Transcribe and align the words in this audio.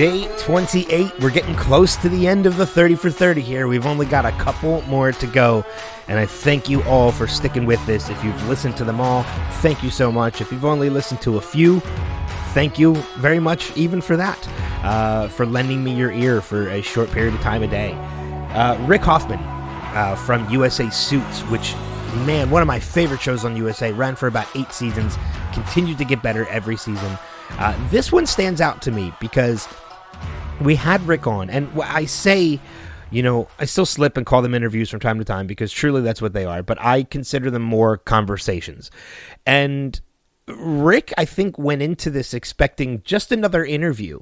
Day 0.00 0.34
28. 0.38 1.20
We're 1.20 1.28
getting 1.28 1.54
close 1.56 1.94
to 1.96 2.08
the 2.08 2.26
end 2.26 2.46
of 2.46 2.56
the 2.56 2.64
30 2.64 2.94
for 2.94 3.10
30 3.10 3.42
here. 3.42 3.68
We've 3.68 3.84
only 3.84 4.06
got 4.06 4.24
a 4.24 4.32
couple 4.32 4.80
more 4.88 5.12
to 5.12 5.26
go. 5.26 5.62
And 6.08 6.18
I 6.18 6.24
thank 6.24 6.70
you 6.70 6.82
all 6.84 7.12
for 7.12 7.26
sticking 7.26 7.66
with 7.66 7.84
this. 7.84 8.08
If 8.08 8.24
you've 8.24 8.48
listened 8.48 8.78
to 8.78 8.84
them 8.84 8.98
all, 8.98 9.24
thank 9.60 9.82
you 9.82 9.90
so 9.90 10.10
much. 10.10 10.40
If 10.40 10.50
you've 10.50 10.64
only 10.64 10.88
listened 10.88 11.20
to 11.20 11.36
a 11.36 11.40
few, 11.42 11.80
thank 12.54 12.78
you 12.78 12.94
very 13.18 13.40
much, 13.40 13.76
even 13.76 14.00
for 14.00 14.16
that, 14.16 14.48
uh, 14.82 15.28
for 15.28 15.44
lending 15.44 15.84
me 15.84 15.94
your 15.94 16.12
ear 16.12 16.40
for 16.40 16.70
a 16.70 16.80
short 16.80 17.10
period 17.10 17.34
of 17.34 17.40
time 17.42 17.62
a 17.62 17.68
day. 17.68 17.92
Uh, 18.54 18.82
Rick 18.86 19.02
Hoffman 19.02 19.40
uh, 19.40 20.16
from 20.16 20.48
USA 20.48 20.88
Suits, 20.88 21.40
which, 21.50 21.74
man, 22.24 22.48
one 22.48 22.62
of 22.62 22.66
my 22.66 22.80
favorite 22.80 23.20
shows 23.20 23.44
on 23.44 23.54
USA, 23.54 23.92
ran 23.92 24.16
for 24.16 24.28
about 24.28 24.48
eight 24.56 24.72
seasons, 24.72 25.18
continued 25.52 25.98
to 25.98 26.06
get 26.06 26.22
better 26.22 26.46
every 26.46 26.78
season. 26.78 27.18
Uh, 27.58 27.76
this 27.90 28.10
one 28.10 28.24
stands 28.24 28.62
out 28.62 28.80
to 28.80 28.90
me 28.90 29.12
because 29.20 29.68
we 30.60 30.76
had 30.76 31.00
Rick 31.06 31.26
on, 31.26 31.50
and 31.50 31.70
I 31.82 32.04
say, 32.04 32.60
you 33.10 33.22
know, 33.22 33.48
I 33.58 33.64
still 33.64 33.86
slip 33.86 34.16
and 34.16 34.24
call 34.24 34.42
them 34.42 34.54
interviews 34.54 34.90
from 34.90 35.00
time 35.00 35.18
to 35.18 35.24
time 35.24 35.46
because 35.46 35.72
truly 35.72 36.00
that's 36.00 36.22
what 36.22 36.32
they 36.32 36.44
are, 36.44 36.62
but 36.62 36.80
I 36.80 37.02
consider 37.02 37.50
them 37.50 37.62
more 37.62 37.96
conversations. 37.96 38.90
And 39.44 40.00
Rick, 40.46 41.12
I 41.18 41.24
think, 41.24 41.58
went 41.58 41.82
into 41.82 42.10
this 42.10 42.34
expecting 42.34 43.02
just 43.02 43.32
another 43.32 43.64
interview. 43.64 44.20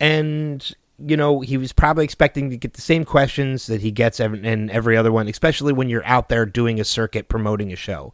And, 0.00 0.74
you 0.98 1.16
know, 1.16 1.40
he 1.40 1.56
was 1.58 1.72
probably 1.72 2.04
expecting 2.04 2.50
to 2.50 2.56
get 2.56 2.74
the 2.74 2.80
same 2.80 3.04
questions 3.04 3.66
that 3.66 3.82
he 3.82 3.90
gets 3.90 4.20
in 4.20 4.70
every 4.70 4.96
other 4.96 5.12
one, 5.12 5.28
especially 5.28 5.72
when 5.72 5.88
you're 5.88 6.06
out 6.06 6.28
there 6.28 6.46
doing 6.46 6.80
a 6.80 6.84
circuit 6.84 7.28
promoting 7.28 7.72
a 7.72 7.76
show. 7.76 8.12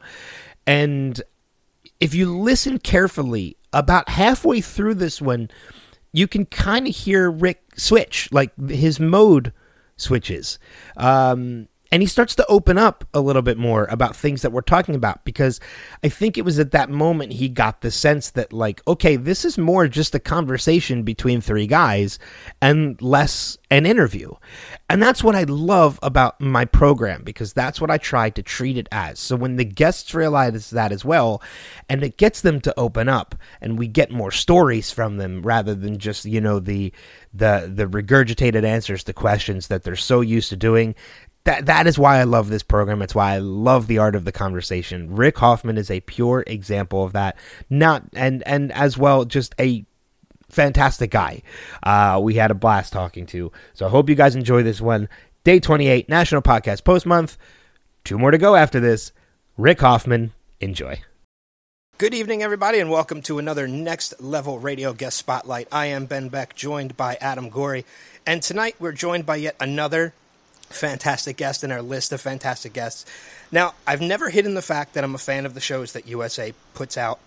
And 0.67 1.23
if 2.01 2.15
you 2.15 2.37
listen 2.37 2.79
carefully, 2.79 3.57
about 3.73 4.09
halfway 4.09 4.61
through 4.61 4.95
this 4.95 5.23
one, 5.23 5.49
you 6.13 6.27
can 6.29 6.47
kind 6.47 6.87
of 6.87 6.95
hear 6.95 7.31
Rick 7.31 7.63
switch, 7.77 8.29
like 8.33 8.53
his 8.69 8.99
mode 9.01 9.53
switches. 9.97 10.59
Um, 10.97 11.69
and 11.93 12.03
he 12.03 12.07
starts 12.07 12.35
to 12.37 12.47
open 12.47 12.79
up 12.79 13.05
a 13.13 13.21
little 13.21 13.43
bit 13.43 13.59
more 13.59 13.87
about 13.91 14.15
things 14.15 14.43
that 14.43 14.53
we're 14.53 14.61
talking 14.61 14.95
about 14.95 15.25
because 15.25 15.59
I 16.05 16.09
think 16.09 16.39
it 16.39 16.45
was 16.45 16.59
at 16.59 16.71
that 16.71 16.89
moment 16.89 17.33
he 17.33 17.49
got 17.49 17.81
the 17.81 17.91
sense 17.91 18.31
that, 18.31 18.53
like, 18.53 18.81
okay, 18.87 19.17
this 19.17 19.45
is 19.45 19.59
more 19.59 19.89
just 19.89 20.15
a 20.15 20.21
conversation 20.21 21.03
between 21.03 21.41
three 21.41 21.67
guys 21.67 22.19
and 22.63 23.01
less 23.03 23.59
an 23.71 23.87
interview. 23.87 24.33
And 24.89 25.03
that's 25.03 25.23
what 25.23 25.37
I 25.37 25.45
love 25.45 25.99
about 26.03 26.41
my 26.41 26.65
program 26.65 27.23
because 27.23 27.53
that's 27.53 27.81
what 27.81 27.91
I 27.91 27.99
try 27.99 28.31
to 28.31 28.43
treat 28.43 28.77
it 28.77 28.89
as. 28.91 29.19
So 29.19 29.37
when 29.37 29.57
the 29.57 29.65
guests 29.65 30.15
realize 30.15 30.71
that 30.71 30.93
as 30.93 31.05
well, 31.05 31.43
and 31.89 32.03
it 32.03 32.17
gets 32.17 32.41
them 32.41 32.61
to 32.63 32.79
open 32.79 33.09
up 33.09 33.35
and 33.61 33.79
we 33.79 33.89
get 33.89 34.11
more 34.11 34.31
stories 34.31 34.91
from 34.91 35.17
them 35.17 35.43
rather 35.43 35.75
than 35.75 35.99
just, 35.99 36.25
you 36.25 36.41
know, 36.41 36.61
the 36.61 36.93
the 37.33 37.71
the 37.73 37.87
regurgitated 37.87 38.65
answers 38.65 39.05
to 39.05 39.13
questions 39.13 39.69
that 39.69 39.85
they're 39.85 39.95
so 39.95 40.21
used 40.21 40.49
to 40.51 40.57
doing 40.57 40.95
that 41.45 41.67
that 41.67 41.87
is 41.87 41.99
why 41.99 42.19
I 42.19 42.25
love 42.25 42.49
this 42.49 42.63
program. 42.63 43.03
It's 43.03 43.15
why 43.15 43.35
I 43.35 43.39
love 43.39 43.87
the 43.87 43.99
art 43.99 44.15
of 44.15 44.25
the 44.25 44.33
conversation. 44.33 45.15
Rick 45.15 45.39
Hoffman 45.39 45.79
is 45.79 45.91
a 45.91 46.01
pure 46.01 46.45
example 46.47 47.05
of 47.05 47.13
that. 47.13 47.37
Not 47.69 48.05
and 48.13 48.43
and 48.47 48.73
as 48.73 48.99
well 48.99 49.25
just 49.25 49.55
a 49.59 49.85
fantastic 50.51 51.11
guy. 51.11 51.43
Uh, 51.83 52.21
we 52.23 52.35
had 52.35 52.51
a 52.51 52.55
blast 52.55 52.93
talking 52.93 53.27
to. 53.27 53.53
So 53.73 53.87
I 53.87 53.91
hope 53.91 54.09
you 54.09 54.15
guys 54.15 54.35
enjoy 54.35 54.63
this 54.63 54.81
one. 54.81 55.09
Day 55.43 55.61
28, 55.61 56.09
National 56.09 56.43
Podcast 56.43 56.85
Post 56.85 57.07
Month. 57.07 57.39
Two 58.05 58.19
more 58.19 58.31
to 58.31 58.39
go 58.39 58.57
after 58.57 58.81
this. 58.81 59.13
Rick 59.57 59.81
Hoffman, 59.81 60.33
enjoy. 60.61 61.01
Good 61.97 62.15
evening, 62.15 62.43
everybody, 62.43 62.79
and 62.79 62.91
welcome 62.91 63.21
to 63.23 63.39
another 63.39 63.69
Next 63.69 64.21
Level 64.21 64.59
Radio 64.59 64.93
Guest 64.95 65.19
Spotlight. 65.19 65.69
I 65.71 65.87
am 65.87 66.07
Ben 66.07 66.29
Beck, 66.31 66.55
joined 66.55 66.97
by 66.97 67.17
Adam 67.21 67.51
Gorey, 67.51 67.85
and 68.27 68.43
tonight 68.43 68.77
we're 68.79 68.93
joined 68.93 69.27
by 69.27 69.37
yet 69.37 69.55
another 69.61 70.15
fantastic 70.71 71.37
guest 71.37 71.63
in 71.65 71.73
our 71.73 71.83
list 71.83 72.13
of 72.13 72.21
fantastic 72.21 72.73
guests. 72.73 73.05
Now, 73.53 73.75
I've 73.87 74.01
never 74.01 74.31
hidden 74.31 74.55
the 74.55 74.63
fact 74.63 74.95
that 74.95 75.05
I'm 75.05 75.15
a 75.15 75.19
fan 75.19 75.45
of 75.45 75.55
the 75.55 75.61
shows 75.61 75.93
that 75.93 76.07
USA 76.07 76.55
puts 76.75 76.97
out. 76.97 77.21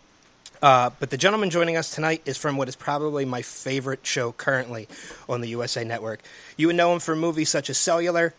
Uh, 0.62 0.92
but 1.00 1.10
the 1.10 1.18
gentleman 1.18 1.50
joining 1.50 1.76
us 1.76 1.94
tonight 1.94 2.22
is 2.26 2.38
from 2.38 2.56
what 2.56 2.70
is 2.70 2.76
probably 2.78 3.26
my 3.26 3.42
favorite 3.42 4.06
show 4.06 4.32
currently 4.32 4.88
on 5.28 5.42
the 5.42 5.50
USA 5.50 5.84
Network. 5.84 6.22
You 6.56 6.68
would 6.68 6.78
know 6.78 6.94
him 6.94 7.00
for 7.00 7.18
movies 7.18 7.50
such 7.50 7.70
as 7.70 7.78
Cellular, 7.78 8.34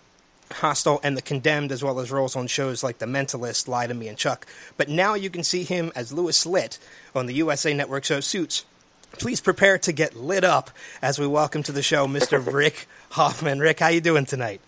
Hostel, 0.50 1.00
and 1.02 1.18
The 1.18 1.22
Condemned, 1.22 1.70
as 1.70 1.84
well 1.84 2.00
as 2.00 2.10
roles 2.10 2.34
on 2.34 2.46
shows 2.46 2.82
like 2.82 2.96
The 2.96 3.06
Mentalist, 3.06 3.68
Lie 3.68 3.88
to 3.88 3.94
Me, 3.94 4.08
and 4.08 4.16
Chuck. 4.16 4.46
But 4.78 4.88
now 4.88 5.12
you 5.12 5.28
can 5.28 5.44
see 5.44 5.64
him 5.64 5.92
as 5.94 6.14
Louis 6.14 6.46
Litt 6.46 6.78
on 7.14 7.26
the 7.26 7.34
USA 7.34 7.74
Network 7.74 8.04
show 8.04 8.20
Suits. 8.20 8.64
Please 9.12 9.42
prepare 9.42 9.76
to 9.78 9.92
get 9.92 10.16
lit 10.16 10.44
up 10.44 10.70
as 11.02 11.18
we 11.18 11.26
welcome 11.26 11.62
to 11.64 11.72
the 11.72 11.82
show 11.82 12.06
Mr. 12.06 12.44
Rick 12.52 12.86
Hoffman. 13.10 13.60
Rick, 13.60 13.80
how 13.80 13.88
you 13.88 14.00
doing 14.00 14.24
tonight? 14.24 14.62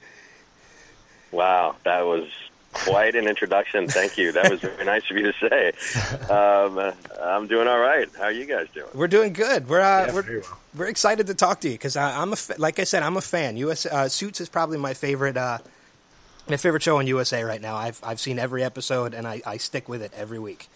Wow, 1.37 1.77
that 1.85 2.07
was 2.07 2.29
quite 2.73 3.15
an 3.15 3.29
introduction. 3.29 3.89
Thank 3.89 4.17
you. 4.17 4.33
That 4.33 4.51
was 4.51 4.61
very 4.61 4.85
nice 4.87 5.03
of 5.11 5.19
you 5.19 5.31
to 5.31 5.35
say. 5.39 5.73
Um, 6.33 6.95
I'm 7.21 7.47
doing 7.47 7.69
all 7.69 7.79
right. 7.79 8.09
How 8.17 8.25
are 8.25 8.33
you 8.33 8.47
guys 8.47 8.69
doing? 8.73 8.89
We're 8.95 9.07
doing 9.07 9.35
good. 9.35 9.69
We're 9.69 9.83
uh, 9.83 10.07
yeah, 10.07 10.15
we're, 10.15 10.41
well. 10.41 10.59
we're 10.75 10.87
excited 10.87 11.27
to 11.27 11.35
talk 11.35 11.61
to 11.61 11.69
you 11.69 11.75
because 11.75 11.95
I'm 11.95 12.33
a 12.33 12.37
like 12.57 12.79
I 12.79 12.85
said 12.85 13.03
I'm 13.03 13.19
a 13.19 13.21
fan. 13.21 13.59
US 13.59 13.85
uh, 13.85 14.09
Suits 14.09 14.41
is 14.41 14.49
probably 14.49 14.79
my 14.79 14.95
favorite 14.95 15.37
uh, 15.37 15.59
my 16.49 16.57
favorite 16.57 16.83
show 16.83 16.99
on 16.99 17.07
USA 17.07 17.43
right 17.43 17.61
now. 17.61 17.77
I've 17.77 18.01
I've 18.03 18.19
seen 18.19 18.39
every 18.39 18.65
episode 18.65 19.13
and 19.13 19.27
I, 19.27 19.43
I 19.45 19.59
stick 19.59 19.91
with 19.91 20.01
it 20.01 20.13
every 20.17 20.39
week. 20.39 20.69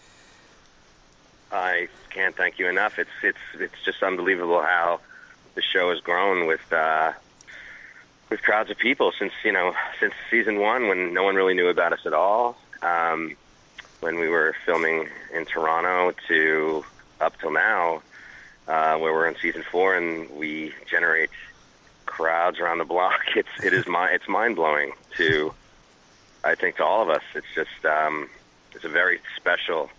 I 1.51 1.87
can't 2.11 2.35
thank 2.35 2.59
you 2.59 2.67
enough. 2.67 2.99
It's 2.99 3.09
it's 3.23 3.37
it's 3.55 3.83
just 3.83 4.03
unbelievable 4.03 4.61
how 4.61 4.99
the 5.55 5.63
show 5.63 5.89
has 5.89 6.01
grown 6.01 6.45
with 6.45 6.61
uh, 6.71 7.13
with 8.31 8.41
crowds 8.41 8.71
of 8.71 8.77
people 8.77 9.11
since 9.19 9.33
you 9.43 9.51
know 9.51 9.75
since 9.99 10.13
season 10.31 10.59
one 10.59 10.87
when 10.87 11.13
no 11.13 11.21
one 11.21 11.35
really 11.35 11.53
knew 11.53 11.67
about 11.67 11.93
us 11.93 11.99
at 12.05 12.13
all. 12.13 12.57
Um, 12.81 13.35
when 13.99 14.17
we 14.19 14.27
were 14.27 14.55
filming 14.65 15.09
in 15.31 15.45
Toronto 15.45 16.15
to 16.27 16.83
up 17.19 17.39
till 17.39 17.51
now, 17.51 18.01
uh, 18.67 18.97
where 18.97 19.13
we're 19.13 19.27
in 19.27 19.35
season 19.39 19.63
four 19.69 19.95
and 19.95 20.27
we 20.31 20.73
generate 20.89 21.29
crowds 22.07 22.59
around 22.59 22.79
the 22.79 22.85
block. 22.85 23.19
It's 23.35 23.63
it 23.63 23.73
is 23.73 23.85
my 23.85 24.09
it's 24.09 24.27
mind 24.27 24.55
blowing 24.55 24.93
to 25.17 25.53
I 26.43 26.55
think 26.55 26.77
to 26.77 26.85
all 26.85 27.03
of 27.03 27.09
us. 27.09 27.23
It's 27.35 27.53
just 27.53 27.85
um, 27.85 28.29
it's 28.73 28.85
a 28.85 28.89
very 28.89 29.19
special 29.35 29.91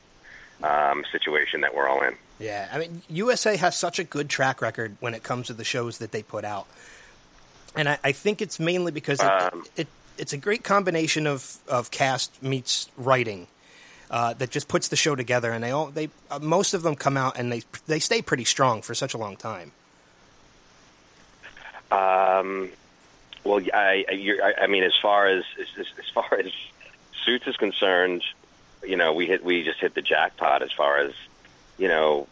um, 0.64 1.04
situation 1.12 1.60
that 1.60 1.75
we're 1.75 1.87
all 1.87 2.03
in. 2.03 2.16
Yeah, 2.41 2.69
I 2.72 2.78
mean 2.78 3.03
USA 3.09 3.56
has 3.56 3.76
such 3.76 3.99
a 3.99 4.04
good 4.04 4.31
track 4.31 4.62
record 4.62 4.97
when 5.00 5.12
it 5.14 5.22
comes 5.22 5.49
to 5.49 5.53
the 5.53 5.64
shows 5.64 5.99
that 5.99 6.12
they 6.12 6.22
put 6.22 6.44
out 6.44 6.66
and 7.77 7.88
I, 7.88 7.99
I 8.05 8.12
think 8.12 8.43
it's 8.43 8.60
mainly 8.60 8.93
because 8.93 9.21
it, 9.21 9.27
um, 9.27 9.65
it, 9.77 9.88
it's 10.19 10.33
a 10.33 10.37
great 10.37 10.65
combination 10.65 11.27
of, 11.27 11.56
of 11.69 11.91
cast 11.91 12.43
meets 12.43 12.88
writing 12.97 13.47
uh, 14.10 14.34
that 14.34 14.50
just 14.50 14.69
puts 14.69 14.88
the 14.88 14.97
show 14.97 15.16
together, 15.16 15.50
and 15.50 15.65
they 15.65 15.71
all 15.71 15.87
they 15.87 16.11
uh, 16.31 16.38
most 16.38 16.75
of 16.75 16.82
them 16.82 16.94
come 16.94 17.16
out 17.16 17.38
and 17.38 17.50
they 17.50 17.62
they 17.87 17.99
stay 17.99 18.21
pretty 18.21 18.44
strong 18.44 18.82
for 18.82 18.94
such 18.94 19.15
a 19.15 19.19
long 19.19 19.37
time. 19.37 19.72
Um, 21.91 22.71
well, 23.44 23.61
I, 23.75 24.05
I, 24.09 24.55
I 24.62 24.66
mean, 24.66 24.82
as 24.82 24.94
far 25.00 25.27
as, 25.27 25.44
as 25.59 25.87
as 25.99 26.09
far 26.15 26.38
as 26.38 26.52
Suits 27.25 27.46
is 27.46 27.56
concerned, 27.56 28.23
you 28.85 28.96
know, 28.96 29.14
we 29.14 29.26
hit 29.26 29.44
we 29.44 29.64
just 29.64 29.81
hit 29.81 29.94
the 29.94 30.02
jackpot 30.02 30.62
as 30.62 30.73
far 30.73 30.99
as 30.99 31.14
you 31.79 31.88
know 31.88 32.29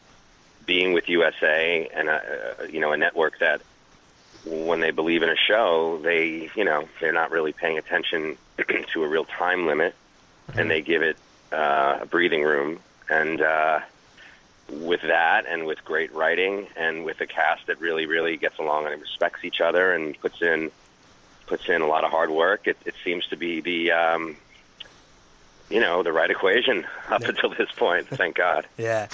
being 0.67 0.93
with 0.93 1.09
USA 1.09 1.88
and 1.94 2.09
a, 2.09 2.69
you 2.70 2.81
know 2.81 2.93
a 2.93 2.97
network 2.97 3.38
that 3.38 3.62
when 4.44 4.81
they 4.81 4.90
believe 4.90 5.22
in 5.22 5.28
a 5.28 5.37
show, 5.37 6.00
they 6.02 6.50
you 6.54 6.64
know 6.64 6.88
they're 7.00 7.12
not 7.12 7.31
really 7.31 7.52
paying 7.52 7.78
attention 7.78 8.38
to 8.92 9.04
a 9.04 9.08
real 9.08 9.25
time 9.25 9.66
limit, 9.66 9.94
and 10.56 10.70
they 10.70 10.81
give 10.81 11.02
it 11.02 11.16
uh, 11.52 11.98
a 12.02 12.06
breathing 12.06 12.42
room. 12.42 12.81
And 13.08 13.42
uh, 13.42 13.81
with 14.70 15.00
that, 15.02 15.46
and 15.48 15.66
with 15.66 15.84
great 15.84 16.14
writing, 16.14 16.69
and 16.76 17.04
with 17.04 17.20
a 17.20 17.26
cast 17.26 17.66
that 17.66 17.81
really 17.81 18.06
really 18.06 18.37
gets 18.37 18.58
along 18.58 18.87
and 18.87 19.00
respects 19.00 19.44
each 19.44 19.60
other, 19.60 19.92
and 19.92 20.19
puts 20.20 20.40
in 20.40 20.70
puts 21.46 21.69
in 21.69 21.82
a 21.82 21.87
lot 21.87 22.04
of 22.04 22.10
hard 22.10 22.31
work, 22.31 22.66
it, 22.66 22.76
it 22.87 22.94
seems 23.04 23.26
to 23.26 23.37
be 23.37 23.60
the 23.60 23.90
um, 23.90 24.37
you 25.70 25.81
know 25.81 26.02
the 26.02 26.12
right 26.12 26.31
equation 26.31 26.87
up 27.08 27.22
until 27.22 27.50
this 27.50 27.70
point. 27.72 28.08
Thank 28.08 28.37
God. 28.37 28.67
yeah. 28.76 29.08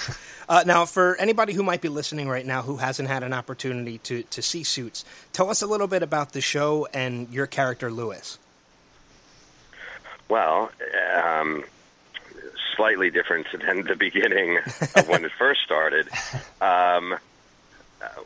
Uh, 0.49 0.63
now, 0.65 0.85
for 0.85 1.15
anybody 1.17 1.53
who 1.53 1.63
might 1.63 1.81
be 1.81 1.89
listening 1.89 2.27
right 2.27 2.45
now 2.45 2.61
who 2.61 2.77
hasn't 2.77 3.07
had 3.07 3.23
an 3.23 3.33
opportunity 3.33 3.99
to 3.99 4.23
to 4.23 4.41
see 4.41 4.63
Suits, 4.63 5.05
tell 5.33 5.49
us 5.49 5.61
a 5.61 5.67
little 5.67 5.87
bit 5.87 6.03
about 6.03 6.33
the 6.33 6.41
show 6.41 6.87
and 6.93 7.29
your 7.29 7.47
character, 7.47 7.91
Louis. 7.91 8.37
Well, 10.29 10.71
um, 11.23 11.63
slightly 12.75 13.09
different 13.09 13.47
than 13.51 13.83
the 13.83 13.95
beginning 13.95 14.59
of 14.95 15.07
when 15.07 15.23
it 15.23 15.31
first 15.37 15.61
started. 15.63 16.07
Um, 16.59 17.15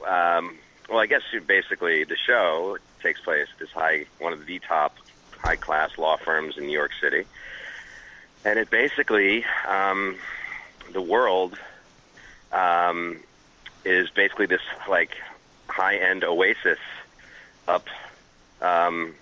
um, 0.07 0.57
well, 0.89 0.99
I 0.99 1.05
guess 1.05 1.21
basically 1.45 2.05
the 2.05 2.15
show 2.15 2.77
takes 3.03 3.19
place 3.19 3.47
at 3.51 3.59
this 3.59 3.71
high, 3.71 4.05
one 4.19 4.31
of 4.31 4.45
the 4.45 4.59
top 4.59 4.95
high 5.37 5.57
class 5.57 5.97
law 5.97 6.15
firms 6.15 6.57
in 6.57 6.65
New 6.65 6.71
York 6.71 6.91
City 7.01 7.25
and 8.45 8.57
it 8.57 8.69
basically 8.69 9.45
um, 9.67 10.15
the 10.91 11.01
world 11.01 11.57
um, 12.51 13.19
is 13.85 14.09
basically 14.09 14.45
this 14.45 14.61
like 14.89 15.17
high 15.67 15.95
end 15.95 16.23
oasis 16.23 16.79
up, 17.67 17.87
um, 18.61 19.13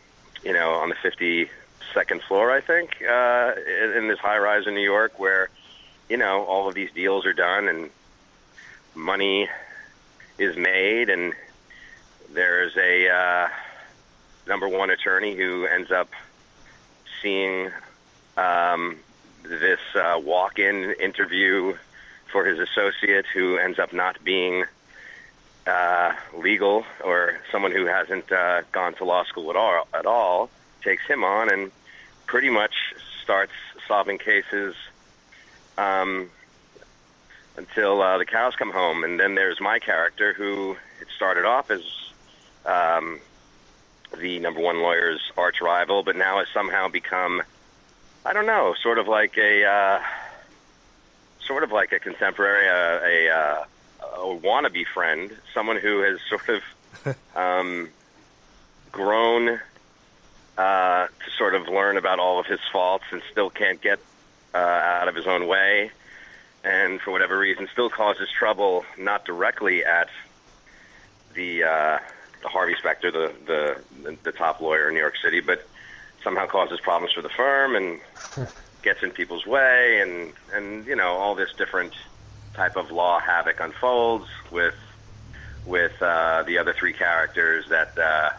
you 0.43 0.53
know, 0.53 0.71
on 0.73 0.89
the 0.89 0.95
52nd 0.95 2.21
floor, 2.27 2.51
I 2.51 2.61
think, 2.61 3.01
uh, 3.01 3.53
in, 3.95 4.07
this 4.07 4.19
high 4.19 4.37
rise 4.37 4.67
in 4.67 4.73
New 4.73 4.81
York, 4.81 5.19
where 5.19 5.49
you 6.09 6.17
know 6.17 6.43
all 6.45 6.67
of 6.67 6.75
these 6.75 6.91
deals 6.91 7.25
are 7.25 7.33
done 7.33 7.67
and 7.67 7.89
money 8.95 9.47
is 10.37 10.55
made, 10.57 11.09
and 11.09 11.33
there's 12.33 12.75
a 12.77 13.09
uh, 13.09 13.47
number 14.47 14.67
one 14.67 14.89
attorney 14.89 15.35
who 15.35 15.65
ends 15.65 15.91
up 15.91 16.09
seeing 17.21 17.69
uh, 20.19 20.21
walk-in 20.21 20.95
interview 20.99 21.75
for 22.31 22.45
his 22.45 22.59
associate, 22.59 23.25
who 23.33 23.57
ends 23.57 23.79
up 23.79 23.93
not 23.93 24.23
being 24.23 24.65
uh, 25.67 26.13
legal 26.37 26.85
or 27.03 27.39
someone 27.51 27.71
who 27.71 27.85
hasn't 27.85 28.31
uh, 28.31 28.61
gone 28.71 28.93
to 28.95 29.05
law 29.05 29.23
school 29.23 29.49
at 29.49 29.55
all, 29.55 29.87
at 29.93 30.05
all, 30.05 30.49
takes 30.83 31.05
him 31.07 31.23
on 31.23 31.51
and 31.51 31.71
pretty 32.25 32.49
much 32.49 32.73
starts 33.23 33.51
solving 33.87 34.17
cases 34.17 34.75
um, 35.77 36.29
until 37.57 38.01
uh, 38.01 38.17
the 38.17 38.25
cows 38.25 38.55
come 38.55 38.71
home. 38.71 39.03
And 39.03 39.19
then 39.19 39.35
there's 39.35 39.59
my 39.59 39.79
character, 39.79 40.33
who 40.33 40.77
it 41.01 41.07
started 41.15 41.45
off 41.45 41.71
as 41.71 41.83
um, 42.65 43.19
the 44.17 44.39
number 44.39 44.59
one 44.59 44.81
lawyer's 44.81 45.31
arch 45.37 45.61
rival, 45.61 46.03
but 46.03 46.15
now 46.15 46.39
has 46.39 46.47
somehow 46.53 46.87
become, 46.87 47.41
I 48.25 48.33
don't 48.33 48.45
know, 48.45 48.75
sort 48.81 48.99
of 48.99 49.07
like 49.07 49.37
a, 49.37 49.65
uh, 49.65 50.01
sort 51.45 51.63
of 51.63 51.71
like 51.71 51.91
a 51.93 51.99
contemporary, 51.99 52.67
uh, 52.67 53.05
a, 53.05 53.29
uh, 53.29 53.65
a 54.21 54.39
wannabe 54.39 54.85
friend, 54.85 55.35
someone 55.53 55.77
who 55.77 56.01
has 56.01 56.19
sort 56.29 56.49
of 56.49 57.15
um, 57.35 57.89
grown 58.91 59.59
uh, 60.57 61.07
to 61.07 61.31
sort 61.37 61.55
of 61.55 61.67
learn 61.69 61.97
about 61.97 62.19
all 62.19 62.39
of 62.39 62.45
his 62.45 62.59
faults 62.71 63.05
and 63.11 63.21
still 63.31 63.49
can't 63.49 63.81
get 63.81 63.99
uh, 64.53 64.57
out 64.57 65.07
of 65.07 65.15
his 65.15 65.25
own 65.25 65.47
way, 65.47 65.91
and 66.63 66.99
for 66.99 67.11
whatever 67.11 67.37
reason 67.37 67.67
still 67.71 67.89
causes 67.89 68.27
trouble, 68.29 68.83
not 68.97 69.23
directly 69.23 69.85
at 69.85 70.09
the 71.35 71.63
uh, 71.63 71.99
Harvey 72.43 72.75
Specter, 72.77 73.11
the, 73.11 73.33
the 73.45 74.17
the 74.23 74.31
top 74.31 74.59
lawyer 74.59 74.89
in 74.89 74.95
New 74.95 74.99
York 74.99 75.15
City, 75.23 75.39
but 75.39 75.65
somehow 76.23 76.45
causes 76.47 76.79
problems 76.81 77.13
for 77.13 77.21
the 77.21 77.29
firm 77.29 77.75
and 77.75 77.99
gets 78.83 79.01
in 79.03 79.11
people's 79.11 79.45
way, 79.45 80.01
and 80.01 80.33
and 80.53 80.85
you 80.87 80.95
know 80.95 81.13
all 81.17 81.35
this 81.35 81.49
different 81.57 81.93
type 82.53 82.75
of 82.75 82.91
law 82.91 83.19
havoc 83.19 83.59
unfolds 83.59 84.25
with 84.51 84.75
with 85.65 85.93
uh, 86.01 86.43
the 86.43 86.57
other 86.57 86.73
three 86.73 86.93
characters 86.93 87.65
that. 87.69 87.97
Uh, 87.97 88.31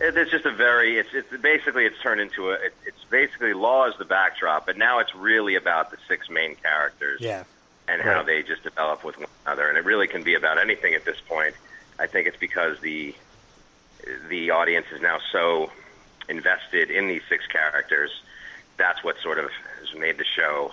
it's 0.00 0.30
just 0.32 0.44
a 0.44 0.50
very 0.50 0.98
it's 0.98 1.10
it's 1.12 1.30
basically 1.40 1.84
it's 1.86 2.00
turned 2.02 2.20
into 2.20 2.50
a 2.50 2.54
it, 2.54 2.74
it's 2.84 3.04
basically 3.10 3.52
law 3.54 3.86
is 3.88 3.94
the 3.96 4.04
backdrop 4.04 4.66
but 4.66 4.76
now 4.76 4.98
it's 4.98 5.14
really 5.14 5.54
about 5.54 5.92
the 5.92 5.96
six 6.08 6.28
main 6.28 6.56
characters 6.56 7.20
Yeah. 7.20 7.44
and 7.86 8.02
how 8.02 8.24
they 8.24 8.42
just 8.42 8.64
develop 8.64 9.04
with 9.04 9.16
one 9.18 9.28
another 9.46 9.68
and 9.68 9.78
it 9.78 9.84
really 9.84 10.08
can 10.08 10.24
be 10.24 10.34
about 10.34 10.58
anything 10.58 10.94
at 10.94 11.04
this 11.04 11.20
point 11.28 11.54
i 12.00 12.08
think 12.08 12.26
it's 12.26 12.36
because 12.36 12.80
the 12.80 13.14
the 14.28 14.50
audience 14.50 14.86
is 14.92 15.00
now 15.00 15.18
so 15.30 15.70
invested 16.28 16.90
in 16.90 17.08
these 17.08 17.22
six 17.28 17.46
characters 17.46 18.10
that's 18.76 19.02
what 19.04 19.16
sort 19.22 19.38
of 19.38 19.50
has 19.80 19.98
made 19.98 20.18
the 20.18 20.24
show 20.24 20.72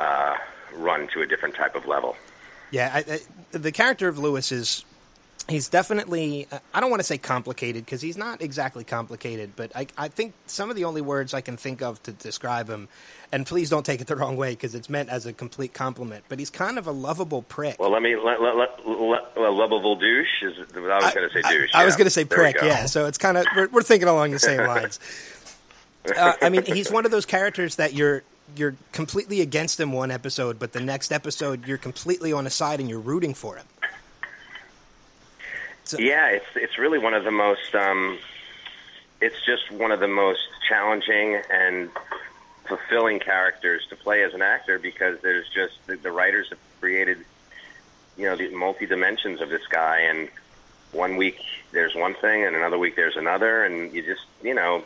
uh, 0.00 0.36
run 0.74 1.08
to 1.08 1.22
a 1.22 1.26
different 1.26 1.54
type 1.54 1.74
of 1.74 1.86
level. 1.86 2.16
Yeah, 2.70 2.90
I, 2.92 2.98
I, 2.98 3.58
the 3.58 3.72
character 3.72 4.08
of 4.08 4.18
Louis 4.18 4.50
is 4.52 4.84
he's 5.48 5.68
definitely 5.68 6.48
I 6.74 6.80
don't 6.80 6.90
want 6.90 7.00
to 7.00 7.04
say 7.06 7.18
complicated 7.18 7.84
because 7.84 8.00
he's 8.00 8.16
not 8.16 8.42
exactly 8.42 8.84
complicated, 8.84 9.52
but 9.56 9.72
I, 9.74 9.86
I 9.96 10.08
think 10.08 10.34
some 10.46 10.70
of 10.70 10.76
the 10.76 10.84
only 10.84 11.00
words 11.00 11.34
I 11.34 11.40
can 11.40 11.56
think 11.56 11.82
of 11.82 12.02
to 12.04 12.12
describe 12.12 12.68
him, 12.68 12.88
and 13.32 13.46
please 13.46 13.70
don't 13.70 13.84
take 13.86 14.00
it 14.00 14.06
the 14.06 14.16
wrong 14.16 14.36
way 14.36 14.50
because 14.50 14.74
it's 14.74 14.90
meant 14.90 15.08
as 15.08 15.26
a 15.26 15.32
complete 15.32 15.72
compliment, 15.72 16.24
but 16.28 16.38
he's 16.38 16.50
kind 16.50 16.78
of 16.78 16.86
a 16.86 16.92
lovable 16.92 17.42
prick. 17.42 17.78
well 17.78 17.90
let 17.90 18.02
me 18.02 18.16
let, 18.16 18.40
let, 18.42 18.56
let, 18.56 18.86
let 18.86 19.36
well, 19.36 19.56
lovable 19.56 19.96
douche 19.96 20.42
is 20.42 20.56
i 20.76 20.80
was 20.80 21.14
going 21.14 21.28
to 21.28 21.42
say 21.42 21.42
douche 21.42 21.70
I, 21.74 21.82
I 21.82 21.84
was 21.84 21.96
going 21.96 22.06
to 22.06 22.10
say 22.10 22.24
There 22.24 22.38
prick, 22.38 22.56
yeah. 22.62 22.86
So 22.86 23.06
it's 23.06 23.18
kind 23.18 23.36
of 23.36 23.46
we're, 23.54 23.68
we're 23.68 23.82
thinking 23.82 24.08
along 24.08 24.32
the 24.32 24.38
same 24.38 24.66
lines. 24.66 24.98
Uh, 26.16 26.34
I 26.40 26.50
mean, 26.50 26.64
he's 26.64 26.88
one 26.88 27.04
of 27.04 27.10
those 27.10 27.26
characters 27.26 27.74
that 27.76 27.92
you're 27.92 28.22
you're 28.54 28.76
completely 28.92 29.40
against 29.40 29.80
him 29.80 29.90
one 29.90 30.12
episode, 30.12 30.58
but 30.58 30.72
the 30.72 30.78
next 30.80 31.10
episode 31.10 31.66
you're 31.66 31.78
completely 31.78 32.32
on 32.32 32.44
his 32.44 32.54
side 32.54 32.78
and 32.78 32.88
you're 32.88 33.00
rooting 33.00 33.34
for 33.34 33.56
him. 33.56 33.66
So- 35.86 35.98
Yeah, 35.98 36.28
it's 36.30 36.46
it's 36.56 36.78
really 36.78 36.98
one 36.98 37.14
of 37.14 37.24
the 37.24 37.30
most. 37.30 37.74
Um, 37.74 38.18
it's 39.20 39.36
just 39.46 39.70
one 39.70 39.92
of 39.92 40.00
the 40.00 40.08
most 40.08 40.40
challenging 40.68 41.40
and 41.50 41.88
fulfilling 42.66 43.20
characters 43.20 43.86
to 43.88 43.96
play 43.96 44.22
as 44.24 44.34
an 44.34 44.42
actor 44.42 44.78
because 44.78 45.20
there's 45.20 45.48
just 45.48 45.74
the, 45.86 45.96
the 45.96 46.10
writers 46.10 46.48
have 46.50 46.58
created, 46.80 47.18
you 48.18 48.24
know, 48.24 48.36
the 48.36 48.50
multi 48.50 48.86
dimensions 48.86 49.40
of 49.40 49.48
this 49.48 49.66
guy, 49.68 50.00
and 50.00 50.28
one 50.92 51.16
week 51.16 51.38
there's 51.70 51.94
one 51.94 52.14
thing, 52.14 52.44
and 52.44 52.56
another 52.56 52.78
week 52.78 52.96
there's 52.96 53.16
another, 53.16 53.64
and 53.64 53.94
you 53.94 54.02
just, 54.02 54.26
you 54.42 54.54
know, 54.54 54.82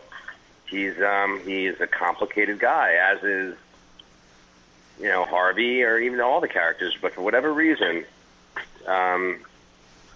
he's 0.67 1.00
um, 1.00 1.41
he's 1.46 1.81
a 1.81 1.87
complicated 1.87 2.58
guy, 2.58 2.93
as 2.94 3.23
is, 3.25 3.56
you 5.00 5.08
know, 5.08 5.25
Harvey 5.25 5.82
or 5.82 5.99
even 5.99 6.20
all 6.20 6.41
the 6.43 6.49
characters, 6.49 6.94
but 7.00 7.14
for 7.14 7.23
whatever 7.23 7.53
reason. 7.53 8.05
Um, 8.87 9.41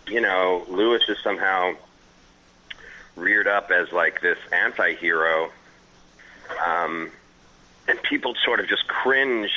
you 0.09 0.21
know, 0.21 0.65
Louis 0.69 1.03
is 1.09 1.19
somehow 1.23 1.75
reared 3.17 3.47
up 3.47 3.71
as 3.71 3.93
like 3.93 4.21
this 4.21 4.39
anti-hero, 4.53 5.51
um, 6.67 7.11
and 7.89 8.03
people 8.03 8.34
sort 8.44 8.61
of 8.61 8.69
just 8.69 8.87
cringe 8.89 9.51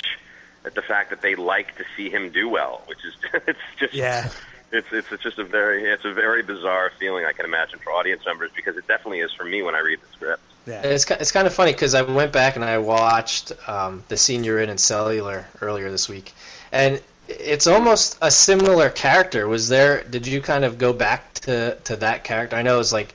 at 0.65 0.75
the 0.75 0.81
fact 0.81 1.09
that 1.09 1.21
they 1.21 1.35
like 1.35 1.75
to 1.77 1.85
see 1.95 2.09
him 2.09 2.29
do 2.29 2.49
well, 2.49 2.81
which 2.87 2.99
is 3.05 3.13
it's 3.47 3.59
just 3.79 3.93
Yeah. 3.93 4.29
it's, 4.71 4.87
it's 4.91 5.11
it's 5.11 5.23
just 5.23 5.39
a 5.39 5.43
very 5.43 5.85
it's 5.85 6.05
a 6.05 6.13
very 6.13 6.43
bizarre 6.43 6.91
feeling 6.99 7.25
I 7.25 7.31
can 7.31 7.45
imagine 7.45 7.79
for 7.79 7.91
audience 7.91 8.23
members 8.25 8.51
because 8.55 8.75
it 8.77 8.87
definitely 8.87 9.19
is 9.19 9.31
for 9.33 9.45
me 9.45 9.61
when 9.61 9.75
I 9.75 9.79
read 9.79 9.99
the 10.01 10.13
script. 10.13 10.43
Yeah. 10.65 10.81
It's 10.81 11.09
it's 11.09 11.31
kind 11.31 11.47
of 11.47 11.53
funny 11.53 11.71
because 11.71 11.95
I 11.95 12.01
went 12.01 12.33
back 12.33 12.57
and 12.57 12.65
I 12.65 12.77
watched 12.79 13.53
um, 13.69 14.03
the 14.09 14.17
scene 14.17 14.43
you're 14.43 14.59
in 14.59 14.69
in 14.69 14.77
Cellular 14.77 15.45
earlier 15.61 15.89
this 15.89 16.09
week, 16.09 16.33
and 16.71 17.01
it's 17.27 17.67
almost 17.67 18.17
a 18.21 18.31
similar 18.31 18.89
character. 18.89 19.47
Was 19.47 19.69
there? 19.69 20.03
Did 20.03 20.27
you 20.27 20.41
kind 20.41 20.65
of 20.65 20.77
go 20.77 20.93
back 20.93 21.33
to 21.41 21.75
to 21.85 21.97
that 21.97 22.23
character? 22.23 22.55
I 22.55 22.61
know 22.61 22.75
it 22.75 22.79
was 22.79 22.93
like 22.93 23.13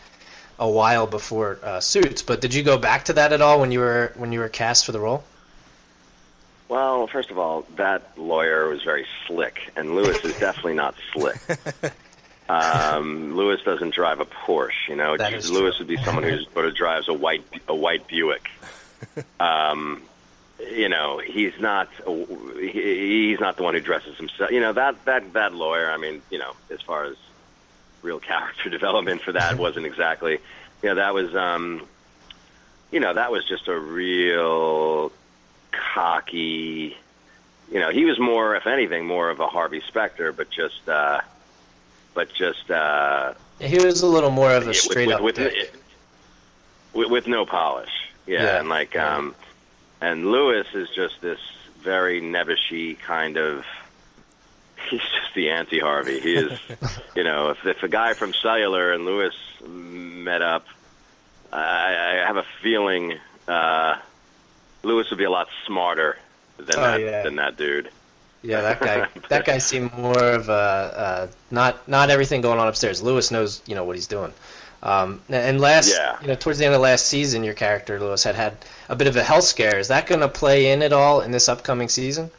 a 0.58 0.68
while 0.68 1.06
before 1.06 1.58
uh, 1.62 1.80
Suits, 1.80 2.22
but 2.22 2.40
did 2.40 2.54
you 2.54 2.62
go 2.62 2.78
back 2.78 3.06
to 3.06 3.14
that 3.14 3.32
at 3.32 3.40
all 3.40 3.60
when 3.60 3.72
you 3.72 3.80
were 3.80 4.12
when 4.16 4.32
you 4.32 4.40
were 4.40 4.48
cast 4.48 4.86
for 4.86 4.92
the 4.92 5.00
role? 5.00 5.24
Well, 6.68 7.06
first 7.06 7.30
of 7.30 7.38
all, 7.38 7.66
that 7.76 8.18
lawyer 8.18 8.68
was 8.68 8.82
very 8.82 9.06
slick, 9.26 9.70
and 9.76 9.94
Louis 9.94 10.16
is 10.24 10.38
definitely 10.38 10.74
not 10.74 10.94
slick. 11.12 11.38
Um, 12.48 13.34
Louis 13.34 13.62
doesn't 13.62 13.94
drive 13.94 14.20
a 14.20 14.26
Porsche, 14.26 14.88
you 14.88 14.96
know. 14.96 15.14
Louis 15.14 15.48
true. 15.48 15.70
would 15.78 15.86
be 15.86 15.96
someone 15.98 16.24
who 16.24 16.42
sort 16.52 16.66
of 16.66 16.74
drives 16.74 17.08
a 17.08 17.14
white 17.14 17.44
a 17.66 17.74
white 17.74 18.06
Buick. 18.08 18.50
Um, 19.40 20.02
you 20.60 20.88
know, 20.88 21.18
he's 21.18 21.58
not 21.60 21.88
he, 22.58 23.30
he's 23.30 23.40
not 23.40 23.56
the 23.56 23.62
one 23.62 23.74
who 23.74 23.80
dresses 23.80 24.16
himself. 24.16 24.50
You 24.50 24.60
know 24.60 24.72
that 24.72 25.04
that 25.04 25.32
that 25.32 25.54
lawyer. 25.54 25.90
I 25.90 25.96
mean, 25.96 26.22
you 26.30 26.38
know, 26.38 26.52
as 26.70 26.80
far 26.80 27.04
as 27.04 27.16
real 28.02 28.18
character 28.30 28.70
development 28.70 29.22
for 29.22 29.32
that 29.32 29.58
wasn't 29.58 29.86
exactly. 29.86 30.38
You 30.82 30.88
know, 30.90 30.94
that 30.96 31.14
was 31.14 31.34
um, 31.34 31.86
you 32.90 33.00
know 33.00 33.14
that 33.14 33.30
was 33.32 33.44
just 33.46 33.68
a 33.68 33.78
real 33.78 35.12
cocky. 35.70 36.96
You 37.70 37.80
know, 37.80 37.90
he 37.90 38.04
was 38.04 38.18
more, 38.20 38.54
if 38.54 38.66
anything, 38.66 39.06
more 39.06 39.30
of 39.30 39.40
a 39.40 39.46
Harvey 39.46 39.80
Specter, 39.88 40.30
but 40.30 40.50
just, 40.50 40.86
uh, 40.86 41.22
but 42.12 42.30
just 42.34 42.70
uh, 42.70 43.32
He 43.60 43.78
was 43.78 44.02
a 44.02 44.06
little 44.06 44.30
more 44.30 44.52
of 44.52 44.68
a 44.68 44.74
straight 44.74 45.06
with, 45.06 45.16
up. 45.16 45.22
with, 45.22 45.38
with, 46.92 47.10
with 47.10 47.26
no 47.26 47.46
polish. 47.46 47.88
Yeah, 48.26 48.42
Yeah. 48.42 48.60
and 48.60 48.68
like, 48.68 48.94
um, 48.94 49.34
and 50.02 50.26
Louis 50.26 50.66
is 50.74 50.88
just 50.94 51.20
this 51.22 51.40
very 51.80 52.20
nebbishy 52.20 52.98
kind 52.98 53.36
of. 53.38 53.64
He's 54.90 55.00
just 55.00 55.34
the 55.34 55.50
anti-Harvey. 55.50 56.18
He 56.20 56.34
is, 56.34 56.58
you 57.16 57.22
know, 57.24 57.50
if 57.50 57.64
if 57.64 57.82
a 57.82 57.88
guy 57.88 58.14
from 58.14 58.34
Cellular 58.34 58.92
and 58.92 59.04
Louis 59.06 59.32
met 59.66 60.42
up, 60.42 60.66
I, 61.52 62.18
I 62.20 62.26
have 62.26 62.36
a 62.36 62.44
feeling 62.62 63.14
uh, 63.48 63.96
Louis 64.82 65.08
would 65.08 65.18
be 65.18 65.24
a 65.24 65.30
lot 65.30 65.48
smarter 65.66 66.18
than 66.56 66.76
Oh, 66.76 66.82
that 66.82 67.00
yeah. 67.00 67.22
than 67.22 67.36
that 67.36 67.56
dude. 67.56 67.90
Yeah, 68.42 68.60
that 68.62 68.80
guy. 68.80 69.06
that 69.28 69.44
guy 69.44 69.58
seemed 69.58 69.96
more 69.96 70.18
of 70.18 70.48
a 70.48 70.52
uh, 70.52 71.26
not 71.52 71.86
not 71.88 72.10
everything 72.10 72.40
going 72.40 72.58
on 72.58 72.66
upstairs. 72.66 73.00
Louis 73.02 73.30
knows 73.30 73.62
you 73.66 73.76
know 73.76 73.84
what 73.84 73.94
he's 73.94 74.08
doing. 74.08 74.32
Um, 74.82 75.20
and 75.28 75.60
last, 75.60 75.90
Yeah. 75.90 76.16
you 76.20 76.26
know, 76.28 76.34
towards 76.34 76.58
the 76.58 76.66
end 76.66 76.74
of 76.74 76.80
last 76.80 77.06
season, 77.06 77.44
your 77.44 77.54
character 77.54 78.00
Louis 78.00 78.22
had 78.22 78.34
had 78.34 78.56
a 78.88 78.96
bit 78.96 79.06
of 79.06 79.14
a 79.16 79.22
health 79.22 79.44
scare. 79.44 79.78
Is 79.78 79.88
that 79.88 80.06
going 80.06 80.20
to 80.22 80.28
play 80.28 80.72
in 80.72 80.82
at 80.82 80.92
all 80.92 81.20
in 81.20 81.30
this 81.30 81.48
upcoming 81.48 81.88
season? 81.88 82.30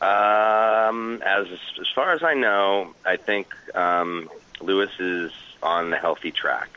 Um, 0.00 0.80
Um, 0.90 1.22
as 1.22 1.46
as 1.80 1.86
far 1.94 2.12
as 2.12 2.22
I 2.24 2.34
know, 2.34 2.94
I 3.04 3.16
think 3.16 3.46
um, 3.76 4.28
Louis 4.60 4.90
is 4.98 5.30
on 5.62 5.90
the 5.90 5.96
healthy 5.96 6.32
track, 6.32 6.68